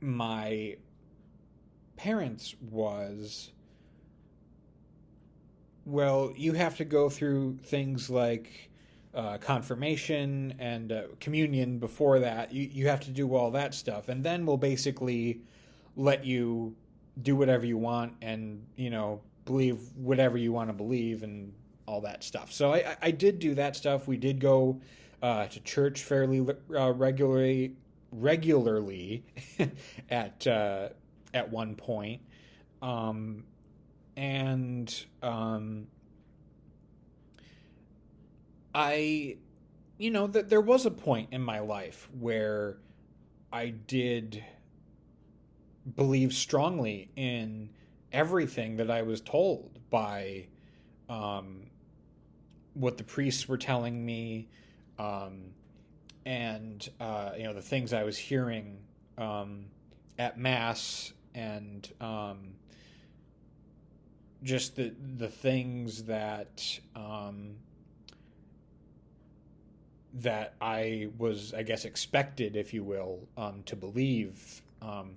my 0.00 0.78
parents 1.98 2.54
was 2.70 3.50
well, 5.86 6.32
you 6.36 6.52
have 6.52 6.76
to 6.76 6.84
go 6.84 7.08
through 7.08 7.58
things 7.62 8.10
like 8.10 8.70
uh, 9.14 9.38
confirmation 9.38 10.54
and 10.58 10.92
uh, 10.92 11.02
communion 11.20 11.78
before 11.78 12.18
that. 12.18 12.52
You, 12.52 12.68
you 12.70 12.88
have 12.88 13.00
to 13.02 13.10
do 13.10 13.34
all 13.34 13.52
that 13.52 13.72
stuff. 13.72 14.08
And 14.08 14.22
then 14.22 14.44
we'll 14.44 14.56
basically 14.56 15.40
let 15.94 16.24
you 16.24 16.74
do 17.22 17.36
whatever 17.36 17.64
you 17.64 17.78
want 17.78 18.14
and, 18.20 18.66
you 18.76 18.90
know, 18.90 19.22
believe 19.46 19.78
whatever 19.94 20.36
you 20.36 20.52
want 20.52 20.68
to 20.68 20.74
believe 20.74 21.22
and 21.22 21.54
all 21.86 22.00
that 22.00 22.24
stuff. 22.24 22.52
So 22.52 22.74
I, 22.74 22.96
I 23.00 23.10
did 23.12 23.38
do 23.38 23.54
that 23.54 23.76
stuff. 23.76 24.08
We 24.08 24.16
did 24.16 24.40
go 24.40 24.80
uh, 25.22 25.46
to 25.46 25.60
church 25.60 26.02
fairly 26.02 26.44
uh, 26.76 26.92
regularly, 26.92 27.76
regularly 28.10 29.24
at 30.10 30.46
uh, 30.46 30.88
at 31.32 31.50
one 31.50 31.74
point. 31.76 32.20
Um, 32.82 33.44
and 34.16 35.04
um, 35.22 35.86
I, 38.74 39.36
you 39.98 40.10
know, 40.10 40.26
that 40.28 40.48
there 40.48 40.60
was 40.60 40.86
a 40.86 40.90
point 40.90 41.28
in 41.32 41.42
my 41.42 41.60
life 41.60 42.08
where 42.18 42.78
I 43.52 43.68
did 43.70 44.42
believe 45.94 46.32
strongly 46.32 47.10
in 47.16 47.70
everything 48.12 48.76
that 48.76 48.90
I 48.90 49.02
was 49.02 49.20
told 49.20 49.78
by 49.90 50.46
um, 51.08 51.62
what 52.74 52.98
the 52.98 53.04
priests 53.04 53.48
were 53.48 53.58
telling 53.58 54.04
me, 54.04 54.48
um, 54.98 55.52
and 56.24 56.88
uh, 57.00 57.30
you 57.36 57.44
know 57.44 57.54
the 57.54 57.62
things 57.62 57.92
I 57.92 58.02
was 58.02 58.18
hearing 58.18 58.78
um, 59.16 59.66
at 60.18 60.38
mass 60.38 61.12
and 61.34 61.88
um, 62.00 62.54
just 64.46 64.76
the 64.76 64.94
the 65.18 65.28
things 65.28 66.04
that 66.04 66.78
um, 66.94 67.56
that 70.14 70.54
I 70.60 71.08
was, 71.18 71.52
I 71.52 71.62
guess, 71.62 71.84
expected, 71.84 72.56
if 72.56 72.72
you 72.72 72.82
will, 72.82 73.28
um, 73.36 73.62
to 73.66 73.76
believe 73.76 74.62
um, 74.80 75.16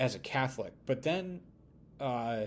as 0.00 0.16
a 0.16 0.18
Catholic. 0.18 0.72
But 0.86 1.02
then, 1.02 1.40
uh, 2.00 2.46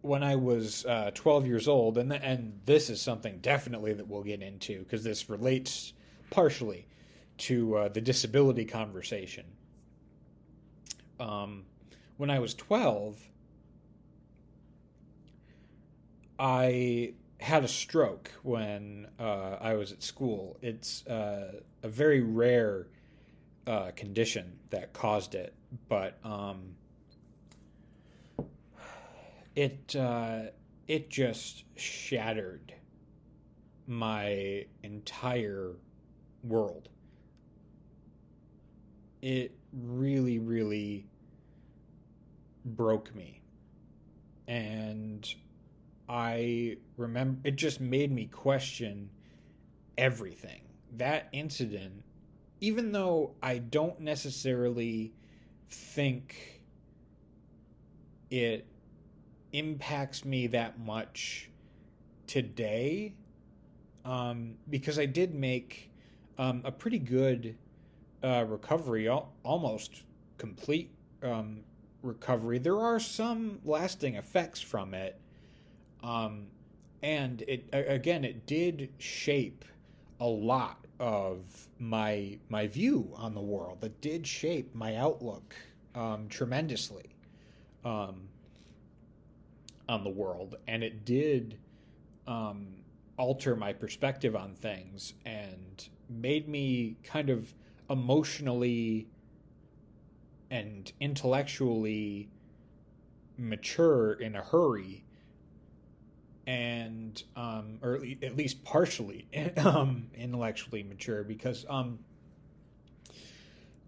when 0.00 0.22
I 0.22 0.36
was 0.36 0.86
uh, 0.86 1.10
12 1.12 1.46
years 1.46 1.68
old, 1.68 1.98
and 1.98 2.10
th- 2.10 2.22
and 2.24 2.58
this 2.64 2.88
is 2.88 3.02
something 3.02 3.38
definitely 3.42 3.92
that 3.92 4.08
we'll 4.08 4.22
get 4.22 4.40
into 4.40 4.78
because 4.78 5.04
this 5.04 5.28
relates 5.28 5.92
partially 6.30 6.86
to 7.38 7.76
uh, 7.76 7.88
the 7.88 8.00
disability 8.00 8.64
conversation. 8.64 9.44
Um, 11.18 11.64
when 12.16 12.30
I 12.30 12.38
was 12.38 12.54
12, 12.54 13.18
I 16.40 17.12
had 17.38 17.64
a 17.64 17.68
stroke 17.68 18.30
when 18.42 19.08
uh, 19.18 19.58
I 19.60 19.74
was 19.74 19.92
at 19.92 20.02
school. 20.02 20.56
It's 20.62 21.06
uh, 21.06 21.60
a 21.82 21.88
very 21.88 22.22
rare 22.22 22.86
uh, 23.66 23.90
condition 23.94 24.58
that 24.70 24.94
caused 24.94 25.34
it, 25.34 25.52
but 25.90 26.18
um, 26.24 26.76
it 29.54 29.94
uh, 29.94 30.44
it 30.88 31.10
just 31.10 31.64
shattered 31.76 32.72
my 33.86 34.64
entire 34.82 35.72
world. 36.42 36.88
It 39.20 39.52
really, 39.74 40.38
really 40.38 41.06
broke 42.64 43.14
me, 43.14 43.42
and 44.48 45.30
I 46.10 46.76
remember 46.96 47.38
it 47.44 47.54
just 47.54 47.80
made 47.80 48.10
me 48.10 48.26
question 48.26 49.08
everything. 49.96 50.62
That 50.96 51.28
incident, 51.30 52.02
even 52.60 52.90
though 52.90 53.36
I 53.40 53.58
don't 53.58 54.00
necessarily 54.00 55.14
think 55.70 56.62
it 58.28 58.66
impacts 59.52 60.24
me 60.24 60.48
that 60.48 60.80
much 60.80 61.48
today, 62.26 63.14
um, 64.04 64.56
because 64.68 64.98
I 64.98 65.06
did 65.06 65.32
make 65.32 65.92
um, 66.38 66.62
a 66.64 66.72
pretty 66.72 66.98
good 66.98 67.56
uh, 68.24 68.46
recovery, 68.48 69.08
al- 69.08 69.32
almost 69.44 70.02
complete 70.38 70.90
um, 71.22 71.60
recovery. 72.02 72.58
There 72.58 72.80
are 72.80 72.98
some 72.98 73.60
lasting 73.64 74.16
effects 74.16 74.60
from 74.60 74.92
it 74.92 75.19
um, 76.02 76.46
and 77.02 77.42
it 77.42 77.68
again, 77.72 78.24
it 78.24 78.46
did 78.46 78.90
shape 78.98 79.64
a 80.20 80.26
lot 80.26 80.86
of 80.98 81.68
my 81.78 82.38
my 82.48 82.66
view 82.66 83.12
on 83.16 83.34
the 83.34 83.40
world. 83.40 83.78
It 83.82 84.00
did 84.00 84.26
shape 84.26 84.74
my 84.74 84.96
outlook 84.96 85.54
um, 85.94 86.28
tremendously 86.28 87.16
um, 87.84 88.28
on 89.88 90.04
the 90.04 90.10
world, 90.10 90.56
and 90.68 90.82
it 90.82 91.04
did 91.04 91.58
um, 92.26 92.68
alter 93.16 93.56
my 93.56 93.72
perspective 93.72 94.36
on 94.36 94.54
things 94.54 95.14
and 95.24 95.88
made 96.08 96.48
me 96.48 96.96
kind 97.02 97.30
of 97.30 97.54
emotionally 97.88 99.06
and 100.50 100.92
intellectually 101.00 102.28
mature 103.36 104.12
in 104.14 104.36
a 104.36 104.42
hurry 104.42 105.04
and 106.46 107.22
um, 107.36 107.78
or 107.82 108.00
at 108.22 108.36
least 108.36 108.64
partially 108.64 109.26
um, 109.56 110.08
intellectually 110.14 110.82
mature 110.82 111.22
because 111.22 111.64
um, 111.68 111.98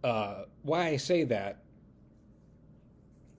uh, 0.04 0.44
why 0.62 0.88
I 0.88 0.96
say 0.96 1.24
that 1.24 1.62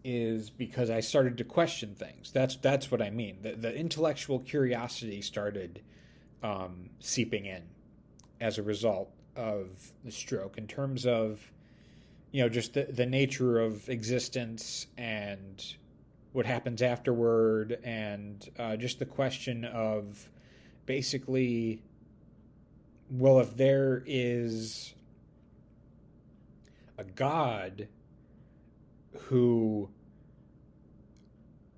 is 0.04 0.50
because 0.50 0.90
I 0.90 1.00
started 1.00 1.38
to 1.38 1.44
question 1.44 1.96
things. 1.96 2.32
That's 2.32 2.58
that's 2.58 2.92
what 2.92 3.02
I 3.02 3.10
mean. 3.10 3.38
The, 3.42 3.54
the 3.54 3.76
intellectual 3.76 4.40
curiosity 4.40 5.22
started 5.22 5.82
um, 6.42 6.90
seeping 7.00 7.46
in 7.46 7.64
as 8.42 8.58
a 8.58 8.64
result 8.64 9.12
of 9.36 9.92
the 10.04 10.12
stroke 10.12 10.58
in 10.58 10.68
terms 10.68 11.06
of 11.06 11.52
you 12.32 12.44
know 12.44 12.50
just 12.50 12.74
the, 12.74 12.84
the 12.84 13.06
nature 13.06 13.60
of 13.60 13.88
existence 13.90 14.88
and 14.98 15.76
what 16.34 16.46
happens 16.46 16.82
afterward, 16.82 17.80
and 17.84 18.50
uh, 18.60 18.76
just 18.76 19.00
the 19.00 19.06
question 19.06 19.64
of 19.64 20.30
basically, 20.86 21.82
well, 23.10 23.40
if 23.40 23.56
there 23.56 24.04
is 24.06 24.94
a 26.98 27.04
God 27.04 27.88
who 29.28 29.90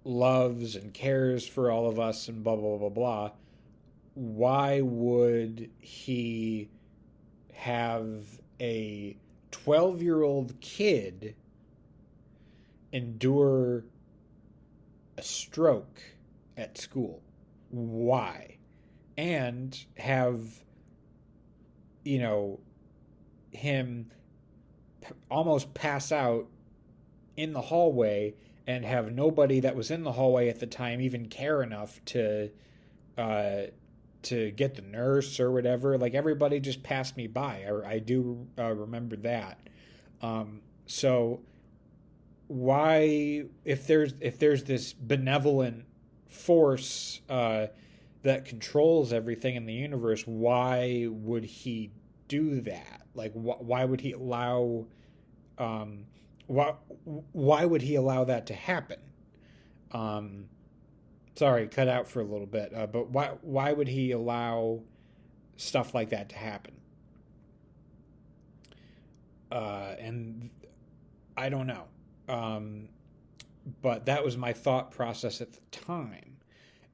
loves 0.04 0.76
and 0.76 0.94
cares 0.94 1.48
for 1.48 1.70
all 1.72 1.88
of 1.88 2.00
us 2.00 2.28
and 2.28 2.44
blah 2.44 2.56
blah 2.56 2.78
blah 2.78 2.90
blah 2.90 3.32
why 4.16 4.80
would 4.82 5.70
he 5.80 6.70
have 7.54 8.40
a 8.62 9.18
12 9.52 10.02
year 10.02 10.24
old 10.24 10.60
kid 10.62 11.36
endure 12.94 13.84
a 15.18 15.22
stroke 15.22 16.02
at 16.58 16.78
school 16.78 17.22
why 17.70 18.58
and 19.18 19.86
have 19.98 20.64
you 22.04 22.20
know 22.20 22.60
him 23.52 24.12
almost 25.30 25.74
pass 25.74 26.12
out 26.12 26.48
in 27.38 27.54
the 27.54 27.62
hallway 27.62 28.34
and 28.68 28.86
have 28.86 29.12
nobody 29.12 29.60
that 29.60 29.76
was 29.76 29.92
in 29.92 30.04
the 30.04 30.14
hallway 30.14 30.50
at 30.50 30.60
the 30.60 30.68
time 30.68 31.02
even 31.02 31.28
care 31.28 31.62
enough 31.62 32.04
to 32.06 32.50
uh, 33.18 33.64
to 34.24 34.52
get 34.52 34.76
the 34.76 34.82
nurse 34.82 35.40
or 35.40 35.52
whatever. 35.52 35.98
Like 35.98 36.16
everybody 36.16 36.60
just 36.60 36.82
passed 36.82 37.16
me 37.16 37.28
by. 37.28 37.64
I, 37.68 37.92
I 37.94 38.00
do 38.00 38.48
uh, 38.58 38.74
remember 38.74 39.16
that. 39.18 39.60
Um, 40.22 40.62
so 40.88 41.42
why, 42.48 43.46
if 43.64 43.88
there's 43.88 44.14
if 44.20 44.38
there's 44.40 44.64
this 44.66 44.94
benevolent 44.94 45.86
force 46.28 47.22
uh, 47.30 47.68
that 48.22 48.46
controls 48.46 49.12
everything 49.12 49.56
in 49.56 49.66
the 49.66 49.74
universe, 49.74 50.24
why 50.26 51.08
would 51.10 51.46
he 51.46 51.92
do 52.28 52.62
that? 52.62 53.02
Like, 53.14 53.34
wh- 53.34 53.62
why 53.62 53.86
would 53.86 54.02
he 54.02 54.12
allow? 54.12 54.86
Um, 55.58 56.06
why 56.48 56.76
why 57.04 57.66
would 57.66 57.82
he 57.82 57.96
allow 57.96 58.24
that 58.26 58.46
to 58.48 58.54
happen? 58.54 59.00
Um, 59.92 60.46
sorry, 61.36 61.68
cut 61.68 61.88
out 61.88 62.08
for 62.08 62.22
a 62.22 62.26
little 62.26 62.48
bit. 62.48 62.74
Uh, 62.76 62.88
but 62.88 63.10
why 63.10 63.32
why 63.42 63.72
would 63.74 63.88
he 63.88 64.12
allow 64.12 64.82
stuff 65.58 65.94
like 65.94 66.10
that 66.10 66.30
to 66.30 66.36
happen? 66.36 66.74
Uh, 69.52 69.96
and 70.00 70.50
I 71.38 71.50
don't 71.50 71.68
know. 71.68 71.86
Um, 72.28 72.90
but 73.82 74.06
that 74.06 74.24
was 74.24 74.38
my 74.38 74.54
thought 74.54 74.92
process 74.92 75.42
at 75.42 75.54
the 75.54 75.60
time. 75.72 76.38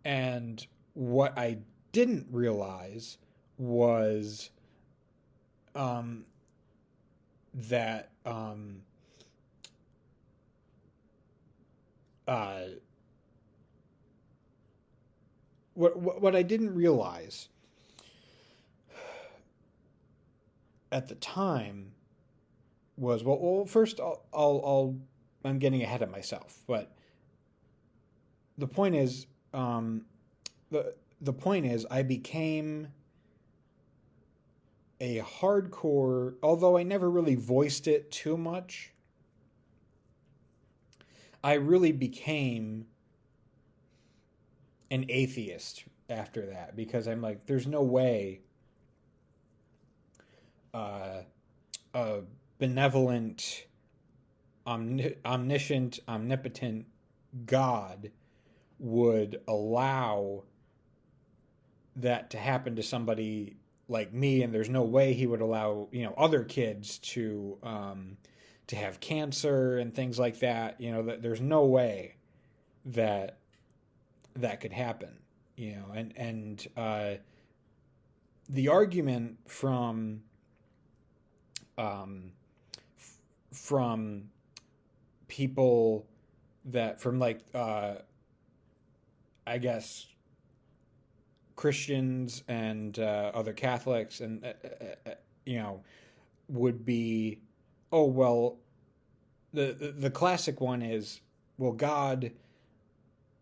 And 0.06 0.66
what 0.94 1.38
I 1.38 1.60
didn't 1.92 2.28
realize 2.32 3.18
was 3.58 4.50
um, 5.76 6.26
that 7.54 8.10
um, 8.26 8.82
uh, 12.28 12.62
what, 15.74 15.98
what 15.98 16.22
what 16.22 16.36
I 16.36 16.42
didn't 16.42 16.74
realize 16.74 17.50
at 20.92 21.08
the 21.08 21.16
time 21.16 21.94
was 22.98 23.24
well, 23.24 23.40
well 23.40 23.66
first 23.66 24.00
I'll, 24.00 24.24
I'll, 24.34 24.62
I'll 24.66 24.96
I'm 25.44 25.60
getting 25.60 25.82
ahead 25.82 26.02
of 26.02 26.12
myself, 26.12 26.64
but 26.68 26.92
the 28.58 28.68
point 28.68 28.96
is 28.96 29.28
um, 29.54 30.06
the 30.70 30.94
the 31.20 31.34
point 31.34 31.66
is 31.66 31.86
I 31.90 32.04
became 32.04 32.88
a 35.00 35.20
hardcore 35.20 36.36
although 36.44 36.78
I 36.78 36.84
never 36.84 37.10
really 37.10 37.34
voiced 37.34 37.88
it 37.88 38.12
too 38.12 38.38
much 38.38 38.92
I 41.44 41.54
really 41.54 41.92
became 41.92 42.86
an 44.92 45.06
atheist 45.10 45.86
after 46.10 46.46
that 46.48 46.76
because 46.76 47.08
I'm 47.08 47.22
like, 47.22 47.46
there's 47.46 47.66
no 47.66 47.82
way 47.82 48.42
uh, 50.74 51.22
a 51.94 52.20
benevolent, 52.60 53.66
omni- 54.66 55.16
omniscient, 55.26 56.00
omnipotent 56.08 56.86
God 57.46 58.12
would 58.80 59.42
allow 59.48 60.44
that 61.96 62.30
to 62.32 62.38
happen 62.38 62.76
to 62.76 62.84
somebody 62.84 63.58
like 63.88 64.14
me, 64.14 64.42
and 64.42 64.54
there's 64.54 64.70
no 64.70 64.84
way 64.84 65.14
he 65.14 65.28
would 65.28 65.42
allow 65.42 65.88
you 65.92 66.04
know 66.04 66.14
other 66.18 66.44
kids 66.44 66.98
to 67.00 67.58
um, 67.64 68.18
to 68.68 68.76
have 68.76 69.00
cancer 69.00 69.78
and 69.78 69.94
things 69.94 70.18
like 70.18 70.40
that. 70.40 70.80
You 70.80 70.92
know, 70.92 71.04
that 71.04 71.22
there's 71.22 71.42
no 71.42 71.66
way 71.66 72.16
that 72.86 73.38
that 74.36 74.62
could 74.62 74.74
happen. 74.74 75.20
You 75.56 75.76
know, 75.76 75.86
and 75.94 76.14
and 76.16 76.68
uh, 76.78 77.16
the 78.50 78.70
argument 78.70 79.38
from 79.48 80.22
um, 81.78 82.32
from 83.52 84.30
people 85.32 86.06
that 86.66 87.00
from 87.00 87.18
like 87.18 87.40
uh, 87.56 87.94
I 89.48 89.58
guess 89.58 90.06
Christians 91.56 92.44
and 92.50 93.00
uh, 93.00 93.32
other 93.34 93.54
Catholics 93.54 94.20
and 94.20 94.44
uh, 94.44 94.50
uh, 94.50 95.10
uh 95.10 95.14
you 95.46 95.58
know 95.58 95.84
would 96.50 96.86
be 96.86 97.40
oh 97.94 98.04
well 98.04 98.58
the, 99.54 99.74
the 99.80 99.92
the 99.92 100.10
classic 100.10 100.60
one 100.60 100.82
is 100.82 101.22
well 101.58 101.72
god 101.72 102.32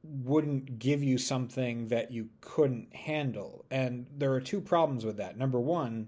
wouldn't 0.03 0.77
give 0.77 1.03
you 1.03 1.17
something 1.17 1.87
that 1.87 2.09
you 2.11 2.29
couldn't 2.39 2.95
handle. 2.95 3.65
And 3.69 4.05
there 4.15 4.31
are 4.33 4.39
two 4.39 4.61
problems 4.61 5.03
with 5.03 5.17
that. 5.17 5.37
Number 5.37 5.59
one 5.59 6.07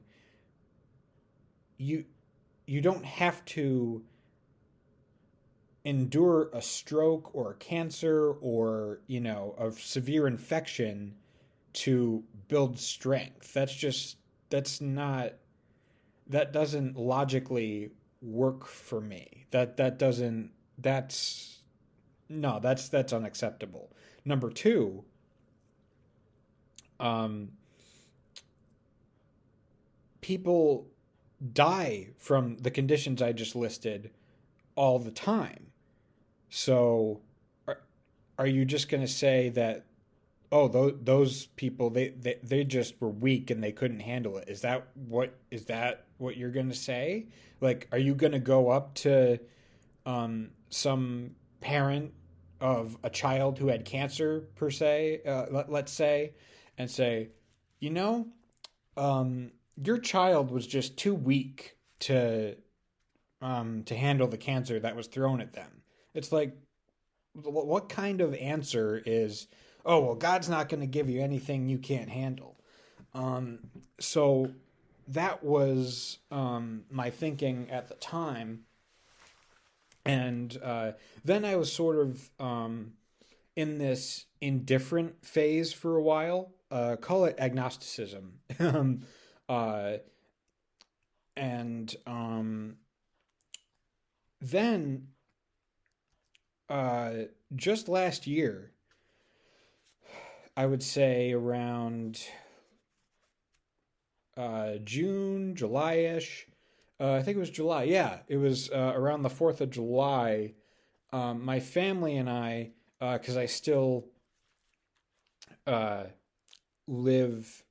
you 1.78 2.06
you 2.68 2.80
don't 2.80 3.04
have 3.04 3.44
to 3.44 4.04
endure 5.84 6.50
a 6.54 6.62
stroke 6.62 7.34
or 7.34 7.52
a 7.52 7.56
cancer 7.56 8.34
or 8.42 9.00
you 9.08 9.20
know 9.20 9.56
a 9.58 9.72
severe 9.72 10.28
infection 10.28 11.16
to 11.74 12.24
build 12.48 12.78
strength 12.78 13.54
that's 13.54 13.74
just 13.74 14.18
that's 14.50 14.80
not 14.82 15.34
that 16.28 16.54
doesn't 16.54 16.96
logically 16.96 17.92
work 18.22 18.66
for 18.66 19.02
me. 19.02 19.46
That 19.52 19.78
that 19.78 19.98
doesn't 19.98 20.52
that's 20.78 21.62
no, 22.30 22.60
that's 22.62 22.88
that's 22.90 23.14
unacceptable. 23.14 23.92
Number 24.24 24.50
2, 24.50 25.04
um 27.00 27.50
people 30.22 30.88
die 31.54 32.10
from 32.18 32.58
the 32.58 32.70
conditions 32.70 33.22
I 33.22 33.32
just 33.32 33.56
listed 33.56 34.12
all 34.76 35.00
the 35.00 35.12
time. 35.12 35.71
So 36.54 37.22
are, 37.66 37.80
are 38.38 38.46
you 38.46 38.66
just 38.66 38.90
going 38.90 39.02
to 39.02 39.08
say 39.08 39.50
that 39.50 39.86
oh 40.52 40.68
those 40.68 40.94
those 41.02 41.46
people 41.46 41.90
they, 41.90 42.10
they 42.10 42.40
they 42.44 42.66
just 42.66 43.00
were 43.00 43.10
weak 43.10 43.50
and 43.50 43.64
they 43.64 43.72
couldn't 43.72 44.02
handle 44.02 44.38
it? 44.38 44.50
Is 44.50 44.62
that 44.62 44.90
what 44.94 45.34
is 45.50 45.66
that 45.66 46.06
what 46.18 46.36
you're 46.36 46.52
going 46.52 46.68
to 46.68 46.76
say? 46.76 47.28
Like 47.62 47.88
are 47.94 47.98
you 47.98 48.14
going 48.14 48.34
to 48.34 48.40
go 48.40 48.70
up 48.70 48.94
to 48.96 49.40
um, 50.06 50.50
some 50.70 51.32
parent 51.62 52.12
of 52.60 52.98
a 53.02 53.10
child 53.10 53.58
who 53.58 53.68
had 53.68 53.86
cancer 53.86 54.42
per 54.56 54.70
se 54.70 55.22
uh, 55.26 55.46
let, 55.52 55.72
let's 55.72 55.92
say 55.94 56.34
and 56.78 56.92
say 56.92 57.30
you 57.80 57.90
know 57.90 58.28
um, 58.98 59.52
your 59.82 59.98
child 59.98 60.52
was 60.52 60.68
just 60.68 60.98
too 60.98 61.16
weak 61.16 61.78
to 62.00 62.58
um, 63.42 63.84
to 63.86 63.96
handle 63.96 64.28
the 64.28 64.38
cancer 64.38 64.82
that 64.82 64.98
was 64.98 65.08
thrown 65.08 65.40
at 65.40 65.54
them 65.54 65.81
it's 66.14 66.32
like 66.32 66.56
what 67.34 67.90
kind 67.90 68.20
of 68.22 68.34
answer 68.36 69.02
is 69.06 69.48
oh 69.86 70.00
well 70.02 70.16
god's 70.16 70.50
not 70.50 70.68
going 70.68 70.82
to 70.82 70.88
give 70.88 71.10
you 71.10 71.22
anything 71.22 71.70
you 71.70 71.78
can't 71.78 72.10
handle. 72.10 72.58
Um, 73.14 73.60
so 74.00 74.52
that 75.08 75.44
was 75.44 76.20
um, 76.32 76.84
my 76.90 77.10
thinking 77.10 77.70
at 77.70 77.88
the 77.88 77.96
time. 77.96 78.62
And 80.06 80.58
uh, 80.64 80.94
then 81.24 81.46
i 81.46 81.56
was 81.56 81.72
sort 81.72 81.98
of 81.98 82.30
um, 82.40 82.94
in 83.56 83.78
this 83.78 84.26
indifferent 84.40 85.26
phase 85.26 85.74
for 85.74 85.96
a 85.96 86.02
while. 86.02 86.54
Uh, 86.72 86.96
call 86.96 87.26
it 87.26 87.36
agnosticism. 87.38 88.40
Um, 88.60 89.02
uh, 89.50 89.98
and 91.36 91.94
um, 92.06 92.76
then 94.40 95.08
uh, 96.72 97.26
just 97.54 97.90
last 97.90 98.26
year, 98.26 98.72
I 100.56 100.66
would 100.66 100.82
say 100.82 101.34
around 101.34 102.22
uh, 104.38 104.76
June, 104.86 105.54
July 105.54 105.96
ish. 105.96 106.48
Uh, 106.98 107.14
I 107.14 107.24
think 107.24 107.36
it 107.36 107.42
was 107.42 107.50
July. 107.50 107.84
Yeah, 107.84 108.20
it 108.30 108.38
was 108.38 108.70
uh, 108.72 108.94
around 108.96 109.24
the 109.24 109.30
4th 109.30 109.60
of 109.60 109.70
July. 109.70 110.54
Um, 111.12 111.44
my 111.44 111.60
family 111.60 112.16
and 112.16 112.30
I, 112.30 112.72
because 113.00 113.36
I 113.36 113.48
still 113.48 114.06
uh, 115.68 116.06
live 116.88 117.64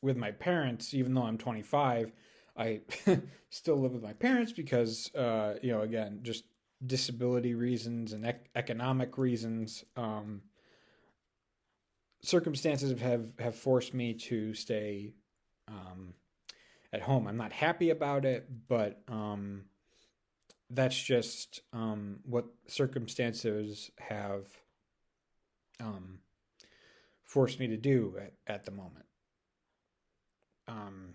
with 0.00 0.16
my 0.16 0.30
parents, 0.30 0.94
even 0.94 1.12
though 1.12 1.24
I'm 1.24 1.36
25. 1.36 2.12
I 2.56 2.80
still 3.50 3.76
live 3.76 3.92
with 3.92 4.02
my 4.02 4.14
parents 4.14 4.52
because, 4.52 5.14
uh, 5.14 5.56
you 5.60 5.72
know, 5.72 5.82
again, 5.82 6.20
just 6.22 6.44
disability 6.86 7.54
reasons 7.54 8.12
and 8.12 8.26
ec- 8.26 8.50
economic 8.54 9.18
reasons. 9.18 9.84
Um, 9.96 10.42
circumstances 12.22 12.98
have, 13.00 13.32
have 13.38 13.54
forced 13.54 13.94
me 13.94 14.14
to 14.14 14.54
stay 14.54 15.14
um, 15.68 16.14
at 16.92 17.02
home. 17.02 17.26
I'm 17.26 17.36
not 17.36 17.52
happy 17.52 17.90
about 17.90 18.24
it, 18.24 18.48
but 18.68 19.02
um, 19.08 19.64
that's 20.70 21.00
just 21.00 21.60
um, 21.72 22.20
what 22.24 22.46
circumstances 22.66 23.90
have 23.98 24.46
um, 25.80 26.18
forced 27.22 27.60
me 27.60 27.66
to 27.68 27.76
do 27.76 28.16
at, 28.20 28.32
at 28.46 28.64
the 28.64 28.70
moment. 28.70 29.06
Um, 30.66 31.14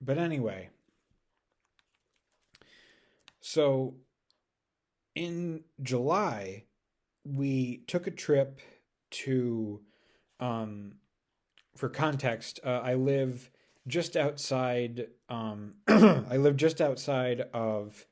but 0.00 0.18
anyway, 0.18 0.68
so 3.40 3.94
in 5.18 5.64
July, 5.82 6.62
we 7.24 7.78
took 7.88 8.06
a 8.06 8.10
trip 8.12 8.60
to, 9.10 9.80
um, 10.38 10.92
for 11.76 11.88
context, 11.88 12.60
uh, 12.64 12.80
I 12.84 12.94
live 12.94 13.50
just 13.88 14.16
outside, 14.16 15.08
um, 15.28 15.74
I 15.88 16.36
live 16.36 16.56
just 16.56 16.80
outside 16.80 17.40
of, 17.52 18.06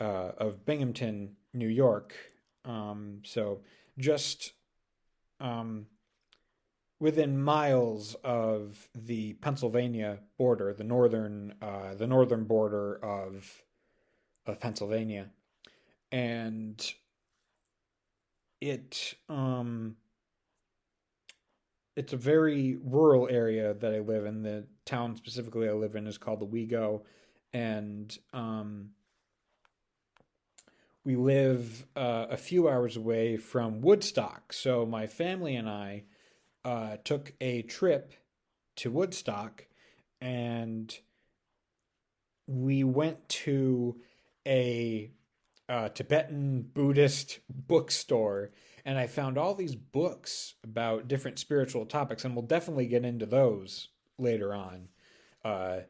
uh, 0.00 0.32
of 0.36 0.66
Binghamton, 0.66 1.36
New 1.52 1.68
York. 1.68 2.16
Um, 2.64 3.22
so 3.24 3.60
just, 3.96 4.54
um, 5.38 5.86
within 6.98 7.40
miles 7.40 8.16
of 8.24 8.88
the 8.92 9.34
Pennsylvania 9.34 10.18
border, 10.36 10.74
the 10.74 10.82
northern 10.82 11.54
uh, 11.62 11.94
the 11.94 12.06
northern 12.06 12.44
border 12.44 12.94
of 13.04 13.62
of 14.46 14.58
Pennsylvania, 14.58 15.30
and 16.14 16.94
it 18.60 19.14
um 19.28 19.96
it's 21.96 22.12
a 22.12 22.16
very 22.16 22.78
rural 22.82 23.28
area 23.28 23.74
that 23.74 23.92
I 23.92 23.98
live 23.98 24.24
in. 24.24 24.42
The 24.42 24.64
town 24.84 25.16
specifically 25.16 25.68
I 25.68 25.72
live 25.72 25.94
in 25.94 26.06
is 26.06 26.18
called 26.18 26.40
Owego, 26.40 27.02
and 27.52 28.16
um, 28.32 28.90
we 31.04 31.14
live 31.16 31.86
uh, 31.94 32.26
a 32.30 32.36
few 32.36 32.68
hours 32.68 32.96
away 32.96 33.36
from 33.36 33.80
Woodstock. 33.80 34.52
So 34.52 34.84
my 34.86 35.06
family 35.06 35.54
and 35.54 35.68
I 35.68 36.04
uh, 36.64 36.96
took 37.04 37.32
a 37.40 37.62
trip 37.62 38.14
to 38.76 38.90
Woodstock 38.90 39.66
and 40.20 40.96
we 42.48 42.82
went 42.82 43.28
to 43.28 44.00
a 44.46 45.10
uh, 45.68 45.88
Tibetan 45.88 46.62
Buddhist 46.62 47.40
bookstore 47.48 48.50
and 48.84 48.98
I 48.98 49.06
found 49.06 49.38
all 49.38 49.54
these 49.54 49.74
books 49.74 50.54
about 50.62 51.08
different 51.08 51.38
spiritual 51.38 51.86
topics, 51.86 52.24
and 52.24 52.34
we'll 52.36 52.44
definitely 52.44 52.86
get 52.86 53.04
into 53.04 53.24
those 53.24 53.88
later 54.18 54.54
on 54.54 54.88
uh, 55.44 55.80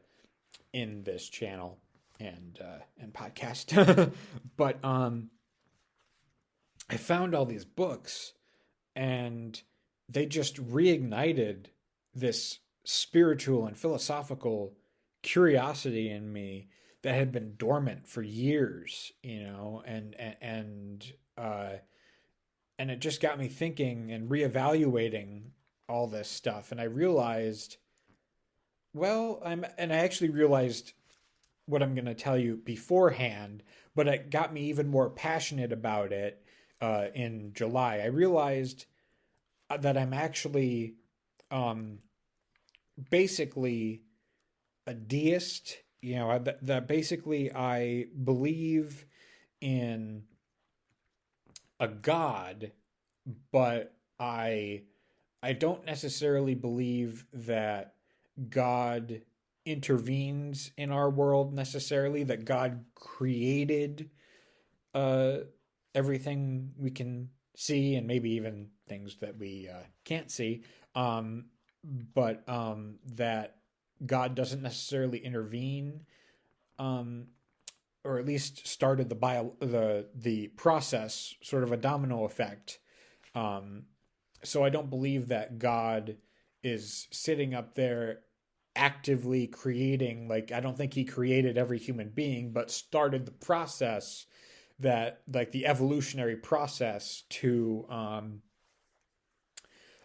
in 0.71 1.03
this 1.03 1.27
channel 1.27 1.79
and 2.19 2.57
uh, 2.63 2.83
and 2.97 3.13
podcast. 3.13 4.13
but 4.57 4.83
um, 4.83 5.29
I 6.89 6.95
found 6.95 7.35
all 7.35 7.45
these 7.45 7.65
books, 7.65 8.33
and 8.95 9.61
they 10.07 10.25
just 10.25 10.55
reignited 10.55 11.65
this 12.13 12.59
spiritual 12.85 13.65
and 13.65 13.77
philosophical 13.77 14.73
curiosity 15.21 16.09
in 16.09 16.31
me 16.31 16.69
that 17.05 17.13
had 17.13 17.31
been 17.31 17.53
dormant 17.55 18.07
for 18.07 18.23
years, 18.23 19.11
you 19.21 19.43
know, 19.43 19.83
and 19.85 20.15
and, 20.15 20.35
and 20.41 21.13
uh, 21.37 21.69
and 22.79 22.89
it 22.89 22.99
just 22.99 23.21
got 23.21 23.37
me 23.37 23.47
thinking 23.47 24.11
and 24.11 24.27
reevaluating 24.27 25.51
all 25.87 26.07
this 26.07 26.27
stuff, 26.27 26.71
and 26.71 26.81
I 26.81 26.85
realized, 26.85 27.77
well, 28.91 29.39
I'm, 29.45 29.63
and 29.77 29.93
I 29.93 29.97
actually 29.97 30.31
realized 30.31 30.93
what 31.67 31.83
I'm 31.83 31.93
going 31.93 32.05
to 32.05 32.15
tell 32.15 32.39
you 32.39 32.57
beforehand, 32.57 33.61
but 33.95 34.07
it 34.07 34.31
got 34.31 34.51
me 34.51 34.63
even 34.63 34.87
more 34.87 35.11
passionate 35.11 35.71
about 35.71 36.11
it 36.11 36.43
uh, 36.81 37.05
in 37.13 37.53
July. 37.53 37.99
I 37.99 38.07
realized 38.07 38.87
uh, 39.69 39.77
that 39.77 39.95
I'm 39.95 40.13
actually 40.13 40.95
um, 41.51 41.99
basically 43.11 44.01
a 44.87 44.95
deist. 44.95 45.77
You 46.05 46.17
know, 46.17 46.37
that, 46.37 46.63
that 46.67 46.87
basically 46.87 47.51
I 47.51 48.05
believe 48.23 49.05
in 49.59 50.21
a 51.79 51.87
god, 51.87 52.71
but 53.51 53.95
I 54.19 54.83
I 55.41 55.53
don't 55.53 55.83
necessarily 55.83 56.53
believe 56.53 57.25
that 57.33 57.95
God 58.49 59.21
intervenes 59.65 60.69
in 60.77 60.91
our 60.91 61.09
world 61.09 61.55
necessarily. 61.55 62.23
That 62.23 62.45
God 62.45 62.85
created 62.93 64.11
uh, 64.93 65.37
everything 65.95 66.71
we 66.77 66.91
can 66.91 67.29
see 67.55 67.95
and 67.95 68.05
maybe 68.05 68.29
even 68.33 68.69
things 68.87 69.15
that 69.21 69.39
we 69.39 69.69
uh, 69.73 69.85
can't 70.03 70.29
see. 70.29 70.61
Um, 70.93 71.45
but 72.13 72.47
um, 72.47 72.99
that 73.15 73.54
God 74.05 74.35
doesn't 74.35 74.61
necessarily 74.61 75.19
intervene, 75.19 76.01
um, 76.79 77.27
or 78.03 78.19
at 78.19 78.25
least 78.25 78.67
started 78.67 79.09
the 79.09 79.15
bio 79.15 79.53
the 79.59 80.07
the 80.15 80.47
process, 80.49 81.33
sort 81.41 81.63
of 81.63 81.71
a 81.71 81.77
domino 81.77 82.25
effect. 82.25 82.79
Um, 83.33 83.83
so 84.43 84.63
I 84.63 84.69
don't 84.69 84.89
believe 84.89 85.29
that 85.29 85.59
God 85.59 86.17
is 86.63 87.07
sitting 87.11 87.53
up 87.53 87.75
there 87.75 88.21
actively 88.75 89.47
creating 89.47 90.27
like 90.27 90.51
I 90.51 90.59
don't 90.59 90.77
think 90.77 90.93
he 90.93 91.05
created 91.05 91.57
every 91.57 91.79
human 91.79 92.09
being, 92.09 92.51
but 92.51 92.71
started 92.71 93.25
the 93.25 93.31
process 93.31 94.25
that 94.79 95.21
like 95.31 95.51
the 95.51 95.65
evolutionary 95.65 96.35
process 96.35 97.23
to 97.29 97.85
um, 97.89 98.41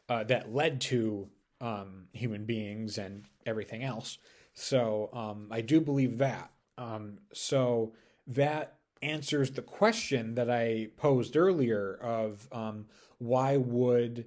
uh, 0.08 0.24
that 0.24 0.52
led 0.52 0.80
to 0.80 1.28
um, 1.60 2.06
human 2.12 2.44
beings 2.44 2.98
and 2.98 3.24
everything 3.46 3.82
else. 3.82 4.18
So 4.54 5.10
um, 5.12 5.48
I 5.50 5.60
do 5.60 5.80
believe 5.80 6.18
that. 6.18 6.50
Um, 6.78 7.18
so 7.32 7.92
that 8.26 8.78
answers 9.02 9.52
the 9.52 9.62
question 9.62 10.34
that 10.34 10.50
I 10.50 10.88
posed 10.96 11.36
earlier 11.36 11.98
of 12.02 12.48
um, 12.52 12.86
why 13.18 13.56
would 13.56 14.26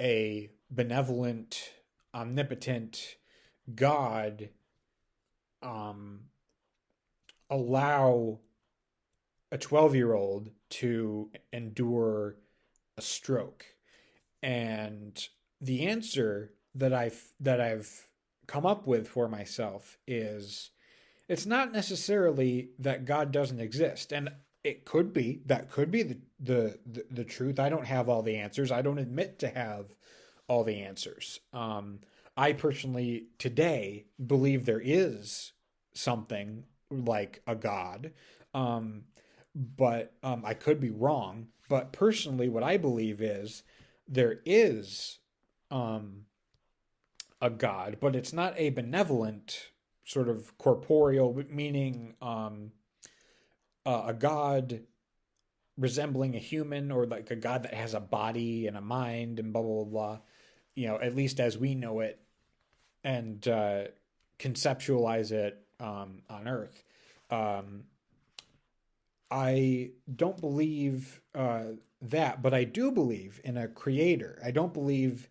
a 0.00 0.50
benevolent, 0.70 1.72
omnipotent 2.14 3.16
God 3.74 4.50
um, 5.62 6.20
allow 7.50 8.38
a 9.50 9.58
12 9.58 9.94
year 9.94 10.12
old 10.12 10.50
to 10.70 11.30
endure 11.52 12.36
a 12.96 13.02
stroke 13.02 13.64
and 14.42 15.28
the 15.60 15.86
answer 15.86 16.52
that 16.78 16.92
i've 16.92 17.32
that 17.38 17.60
i've 17.60 18.08
come 18.46 18.66
up 18.66 18.86
with 18.86 19.06
for 19.06 19.28
myself 19.28 19.98
is 20.06 20.70
it's 21.28 21.46
not 21.46 21.72
necessarily 21.72 22.70
that 22.78 23.04
god 23.04 23.30
doesn't 23.30 23.60
exist. 23.60 24.10
And 24.12 24.30
it 24.64 24.84
could 24.84 25.12
be 25.12 25.42
that 25.46 25.70
could 25.70 25.90
be 25.90 26.02
the 26.02 26.18
the 26.40 26.78
the, 27.10 27.24
truth. 27.24 27.60
I 27.60 27.68
don't 27.68 27.86
have 27.86 28.08
all 28.08 28.22
the 28.22 28.36
answers. 28.36 28.72
I 28.72 28.82
don't 28.82 28.98
admit 28.98 29.38
to 29.40 29.48
have 29.48 29.94
all 30.48 30.64
the 30.64 30.80
answers. 30.80 31.40
Um 31.52 32.00
i 32.36 32.52
personally 32.52 33.26
today 33.38 34.06
believe 34.24 34.64
there 34.64 34.82
is 34.82 35.52
something 35.94 36.64
like 36.90 37.42
a 37.46 37.54
god. 37.54 38.12
Um 38.54 39.04
but 39.54 40.14
um, 40.22 40.42
I 40.44 40.54
could 40.54 40.80
be 40.80 40.90
wrong. 40.90 41.48
But 41.68 41.92
personally, 41.92 42.48
what 42.48 42.62
I 42.62 42.76
believe 42.76 43.20
is 43.20 43.64
there 44.06 44.40
is 44.46 45.18
um, 45.70 46.26
a 47.40 47.50
God, 47.50 47.98
but 48.00 48.16
it's 48.16 48.32
not 48.32 48.54
a 48.56 48.70
benevolent 48.70 49.70
sort 50.04 50.28
of 50.28 50.56
corporeal, 50.58 51.42
meaning 51.50 52.14
um, 52.20 52.72
uh, 53.86 54.04
a 54.06 54.14
God 54.14 54.82
resembling 55.76 56.34
a 56.34 56.40
human 56.40 56.90
or 56.90 57.06
like 57.06 57.30
a 57.30 57.36
God 57.36 57.62
that 57.62 57.74
has 57.74 57.94
a 57.94 58.00
body 58.00 58.66
and 58.66 58.76
a 58.76 58.80
mind 58.80 59.38
and 59.38 59.52
blah 59.52 59.62
blah 59.62 59.84
blah. 59.84 59.84
blah 59.84 60.18
you 60.78 60.86
know, 60.86 61.00
at 61.00 61.16
least 61.16 61.40
as 61.40 61.58
we 61.58 61.74
know 61.74 61.98
it, 61.98 62.20
and 63.02 63.48
uh, 63.48 63.82
conceptualize 64.38 65.32
it 65.32 65.60
um, 65.80 66.22
on 66.30 66.46
Earth. 66.46 66.84
Um, 67.30 67.82
I 69.28 69.90
don't 70.14 70.40
believe 70.40 71.20
uh, 71.34 71.64
that, 72.00 72.42
but 72.42 72.54
I 72.54 72.62
do 72.62 72.92
believe 72.92 73.40
in 73.42 73.56
a 73.56 73.66
creator. 73.66 74.40
I 74.44 74.52
don't 74.52 74.72
believe 74.72 75.28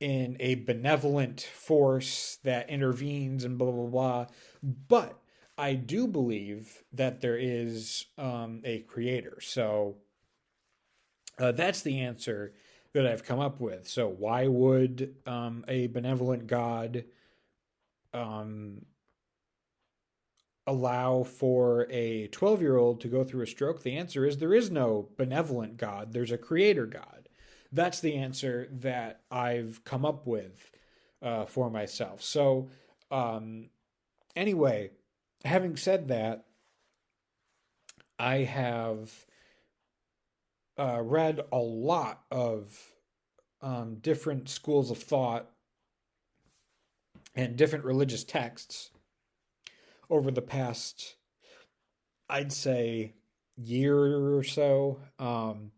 in 0.00 0.36
a 0.40 0.56
benevolent 0.56 1.40
force 1.40 2.38
that 2.44 2.68
intervenes 2.68 3.44
and 3.44 3.58
blah 3.58 3.70
blah 3.70 3.86
blah. 3.86 4.26
But 4.62 5.18
I 5.58 5.74
do 5.74 6.06
believe 6.06 6.82
that 6.92 7.20
there 7.20 7.36
is 7.36 8.06
um, 8.18 8.60
a 8.64 8.80
creator. 8.80 9.38
So 9.40 9.96
uh, 11.38 11.52
that's 11.52 11.82
the 11.82 12.00
answer 12.00 12.52
that 12.92 13.06
I've 13.06 13.24
come 13.24 13.40
up 13.40 13.60
with. 13.60 13.88
So 13.88 14.08
why 14.08 14.46
would 14.46 15.14
um, 15.26 15.64
a 15.68 15.86
benevolent 15.88 16.46
God 16.46 17.04
um, 18.12 18.82
allow 20.66 21.22
for 21.22 21.86
a 21.90 22.28
12 22.28 22.60
year 22.60 22.76
old 22.76 23.00
to 23.00 23.08
go 23.08 23.24
through 23.24 23.42
a 23.42 23.46
stroke? 23.46 23.82
The 23.82 23.96
answer 23.96 24.26
is 24.26 24.38
there 24.38 24.54
is 24.54 24.70
no 24.70 25.08
benevolent 25.16 25.76
God, 25.76 26.12
there's 26.12 26.32
a 26.32 26.38
creator 26.38 26.86
God. 26.86 27.25
That's 27.72 28.00
the 28.00 28.14
answer 28.14 28.68
that 28.70 29.22
I've 29.30 29.82
come 29.84 30.04
up 30.04 30.26
with 30.26 30.70
uh, 31.22 31.44
for 31.44 31.70
myself. 31.70 32.22
So, 32.22 32.68
um, 33.10 33.70
anyway, 34.34 34.90
having 35.44 35.76
said 35.76 36.08
that, 36.08 36.44
I 38.18 38.38
have 38.38 39.26
uh, 40.78 41.00
read 41.02 41.40
a 41.52 41.58
lot 41.58 42.22
of 42.30 42.92
um, 43.60 43.96
different 43.96 44.48
schools 44.48 44.90
of 44.90 44.98
thought 44.98 45.50
and 47.34 47.56
different 47.56 47.84
religious 47.84 48.24
texts 48.24 48.90
over 50.08 50.30
the 50.30 50.42
past, 50.42 51.16
I'd 52.28 52.52
say, 52.52 53.14
year 53.56 54.36
or 54.36 54.42
so. 54.42 55.00
Um, 55.18 55.72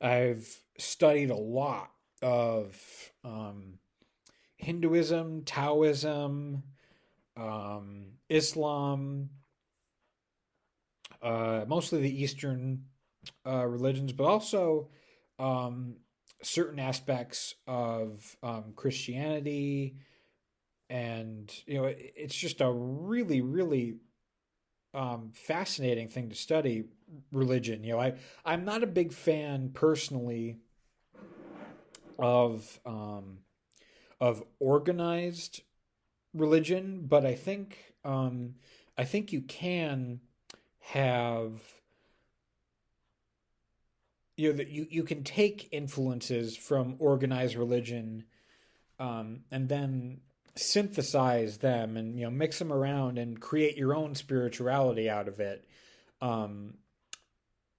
I've 0.00 0.62
studied 0.78 1.30
a 1.30 1.36
lot 1.36 1.90
of 2.22 2.76
um, 3.24 3.78
Hinduism, 4.56 5.42
Taoism, 5.44 6.62
um, 7.36 8.04
Islam, 8.28 9.30
uh, 11.22 11.64
mostly 11.66 12.00
the 12.00 12.22
Eastern 12.22 12.84
uh, 13.46 13.66
religions, 13.66 14.12
but 14.12 14.24
also 14.24 14.88
um, 15.38 15.96
certain 16.42 16.78
aspects 16.78 17.54
of 17.66 18.36
um, 18.42 18.72
Christianity, 18.74 19.96
and 20.90 21.52
you 21.66 21.74
know, 21.74 21.84
it, 21.84 22.12
it's 22.16 22.34
just 22.34 22.60
a 22.60 22.70
really, 22.70 23.40
really 23.40 23.96
um, 24.94 25.30
fascinating 25.32 26.08
thing 26.08 26.28
to 26.30 26.34
study 26.34 26.84
religion. 27.32 27.84
You 27.84 27.92
know, 27.92 28.00
I 28.00 28.14
I'm 28.44 28.64
not 28.64 28.82
a 28.82 28.86
big 28.86 29.12
fan 29.12 29.70
personally 29.74 30.58
of 32.18 32.80
um, 32.84 33.38
of 34.20 34.42
organized 34.58 35.62
religion, 36.34 37.04
but 37.06 37.24
I 37.24 37.34
think 37.34 37.94
um, 38.04 38.54
I 38.96 39.04
think 39.04 39.32
you 39.32 39.42
can 39.42 40.20
have 40.80 41.60
you 44.36 44.50
know 44.50 44.56
that 44.56 44.68
you, 44.68 44.86
you 44.88 45.02
can 45.02 45.24
take 45.24 45.68
influences 45.72 46.56
from 46.56 46.96
organized 46.98 47.56
religion 47.56 48.24
um, 48.98 49.40
and 49.50 49.68
then 49.68 50.20
synthesize 50.54 51.58
them 51.58 51.96
and 51.96 52.18
you 52.18 52.24
know 52.24 52.30
mix 52.30 52.58
them 52.58 52.72
around 52.72 53.18
and 53.18 53.40
create 53.40 53.76
your 53.76 53.94
own 53.94 54.14
spirituality 54.14 55.10
out 55.10 55.28
of 55.28 55.40
it 55.40 55.68
um, 56.20 56.74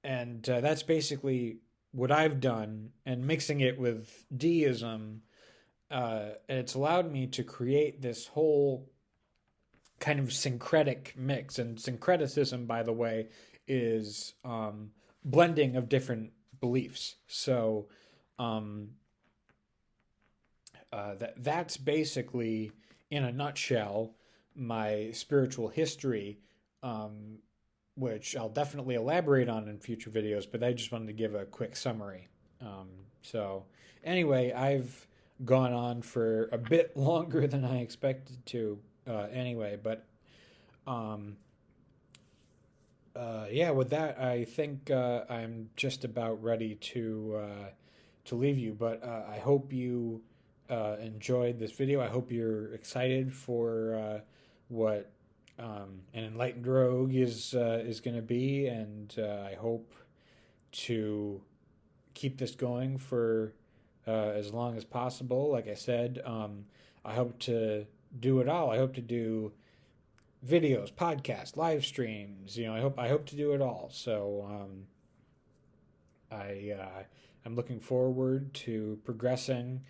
and 0.03 0.47
uh, 0.49 0.61
that's 0.61 0.83
basically 0.83 1.57
what 1.91 2.11
I've 2.11 2.39
done 2.39 2.91
and 3.05 3.25
mixing 3.25 3.61
it 3.61 3.79
with 3.79 4.25
deism 4.35 5.21
uh, 5.91 6.29
it's 6.47 6.75
allowed 6.75 7.11
me 7.11 7.27
to 7.27 7.43
create 7.43 8.01
this 8.01 8.27
whole 8.27 8.89
kind 9.99 10.19
of 10.19 10.31
syncretic 10.31 11.13
mix. 11.17 11.59
And 11.59 11.77
syncreticism, 11.77 12.67
by 12.67 12.83
the 12.83 12.93
way, 12.93 13.29
is 13.67 14.33
um, 14.45 14.91
blending 15.23 15.75
of 15.75 15.89
different 15.89 16.31
beliefs. 16.59 17.15
So 17.27 17.87
um, 18.37 18.89
uh, 20.93 21.15
that 21.15 21.43
that's 21.43 21.77
basically, 21.77 22.71
in 23.09 23.23
a 23.23 23.31
nutshell, 23.31 24.15
my 24.55 25.09
spiritual 25.13 25.69
history. 25.69 26.39
Um, 26.83 27.39
which 27.99 28.35
I'll 28.37 28.49
definitely 28.49 28.95
elaborate 28.95 29.49
on 29.49 29.67
in 29.67 29.77
future 29.77 30.09
videos, 30.09 30.47
but 30.49 30.63
I 30.63 30.71
just 30.71 30.91
wanted 30.91 31.07
to 31.07 31.13
give 31.13 31.35
a 31.35 31.45
quick 31.45 31.75
summary. 31.75 32.29
Um, 32.61 32.87
so, 33.21 33.65
anyway, 34.03 34.53
I've 34.53 35.05
gone 35.43 35.73
on 35.73 36.01
for 36.01 36.49
a 36.53 36.57
bit 36.57 36.95
longer 36.97 37.45
than 37.45 37.65
I 37.65 37.79
expected 37.81 38.45
to, 38.47 38.79
uh, 39.05 39.27
anyway. 39.33 39.77
But 39.81 40.05
um, 40.87 41.35
uh, 43.15 43.47
yeah, 43.51 43.71
with 43.71 43.89
that, 43.89 44.17
I 44.17 44.45
think 44.45 44.89
uh, 44.89 45.25
I'm 45.29 45.69
just 45.75 46.05
about 46.05 46.41
ready 46.41 46.75
to 46.75 47.41
uh, 47.43 47.69
to 48.25 48.35
leave 48.35 48.57
you. 48.57 48.73
But 48.73 49.03
uh, 49.03 49.23
I 49.29 49.39
hope 49.39 49.73
you 49.73 50.21
uh, 50.69 50.95
enjoyed 51.01 51.59
this 51.59 51.73
video. 51.73 52.01
I 52.01 52.07
hope 52.07 52.31
you're 52.31 52.73
excited 52.73 53.33
for 53.33 54.21
what 54.69 55.11
um, 55.59 56.01
an 56.13 56.23
enlightened 56.23 56.65
rogue 56.65 57.13
is 57.13 57.53
is 57.53 57.99
going 58.01 58.15
to 58.15 58.21
be, 58.21 58.67
and 58.67 59.13
I 59.19 59.55
hope 59.55 59.93
to 60.71 61.41
keep 62.13 62.37
this 62.37 62.55
going 62.55 62.97
for 62.97 63.53
as 64.07 64.51
long 64.53 64.75
as 64.77 64.85
possible. 64.85 65.51
Like 65.51 65.67
I 65.67 65.75
said, 65.75 66.21
um, 66.25 66.65
I 67.05 67.13
hope 67.13 67.39
to 67.39 67.85
do 68.19 68.39
it 68.39 68.47
all. 68.47 68.71
I 68.71 68.77
hope 68.77 68.95
to 68.95 69.01
do 69.01 69.51
videos, 70.45 70.91
podcasts, 70.91 71.57
live 71.57 71.85
streams. 71.85 72.57
You 72.57 72.67
know, 72.67 72.75
I 72.75 72.81
hope 72.81 72.99
I 72.99 73.07
hope 73.09 73.25
to 73.27 73.35
do 73.35 73.53
it 73.53 73.61
all. 73.61 73.89
So 73.91 74.47
um, 74.49 74.85
I 76.31 76.73
uh, 76.79 77.03
I'm 77.45 77.55
looking 77.55 77.79
forward 77.79 78.53
to 78.65 78.99
progressing 79.03 79.81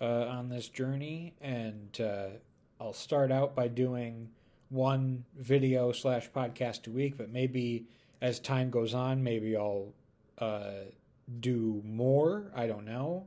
uh, 0.00 0.26
on 0.26 0.48
this 0.48 0.68
journey, 0.68 1.34
and 1.40 2.00
uh, 2.00 2.28
I'll 2.80 2.92
start 2.92 3.30
out 3.30 3.54
by 3.54 3.68
doing 3.68 4.30
one 4.70 5.24
video 5.36 5.92
slash 5.92 6.30
podcast 6.30 6.86
a 6.86 6.90
week, 6.90 7.18
but 7.18 7.30
maybe 7.30 7.86
as 8.22 8.38
time 8.38 8.70
goes 8.70 8.94
on, 8.94 9.22
maybe 9.22 9.56
I'll 9.56 9.92
uh, 10.38 10.84
do 11.40 11.82
more. 11.84 12.50
I 12.54 12.66
don't 12.66 12.84
know. 12.84 13.26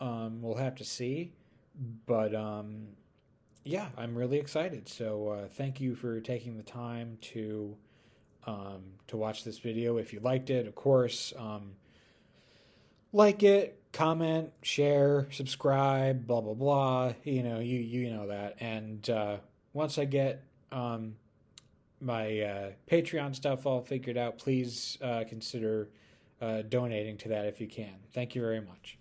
Um, 0.00 0.40
we'll 0.42 0.56
have 0.56 0.76
to 0.76 0.84
see, 0.84 1.32
but 2.06 2.34
um, 2.34 2.88
yeah, 3.64 3.88
I'm 3.96 4.16
really 4.16 4.38
excited. 4.38 4.88
So 4.88 5.28
uh, 5.28 5.48
thank 5.48 5.80
you 5.80 5.94
for 5.94 6.20
taking 6.20 6.56
the 6.56 6.62
time 6.62 7.18
to 7.32 7.76
um, 8.46 8.82
to 9.08 9.16
watch 9.16 9.42
this 9.42 9.58
video. 9.58 9.96
If 9.96 10.12
you 10.12 10.20
liked 10.20 10.50
it, 10.50 10.68
of 10.68 10.74
course, 10.76 11.32
um, 11.36 11.72
like 13.12 13.42
it, 13.42 13.82
comment, 13.92 14.52
share, 14.62 15.26
subscribe, 15.30 16.26
blah 16.26 16.42
blah 16.42 16.54
blah. 16.54 17.14
You 17.24 17.42
know, 17.42 17.58
you 17.58 17.80
you 17.80 18.10
know 18.10 18.28
that. 18.28 18.56
And 18.60 19.08
uh, 19.10 19.38
once 19.72 19.98
I 19.98 20.04
get 20.04 20.44
um, 20.76 21.16
my 22.00 22.40
uh, 22.40 22.70
Patreon 22.90 23.34
stuff 23.34 23.64
all 23.66 23.80
figured 23.80 24.18
out, 24.18 24.38
please 24.38 24.98
uh, 25.02 25.24
consider 25.26 25.88
uh, 26.40 26.62
donating 26.68 27.16
to 27.16 27.28
that 27.28 27.46
if 27.46 27.60
you 27.60 27.66
can. 27.66 27.94
Thank 28.12 28.34
you 28.34 28.42
very 28.42 28.60
much. 28.60 28.98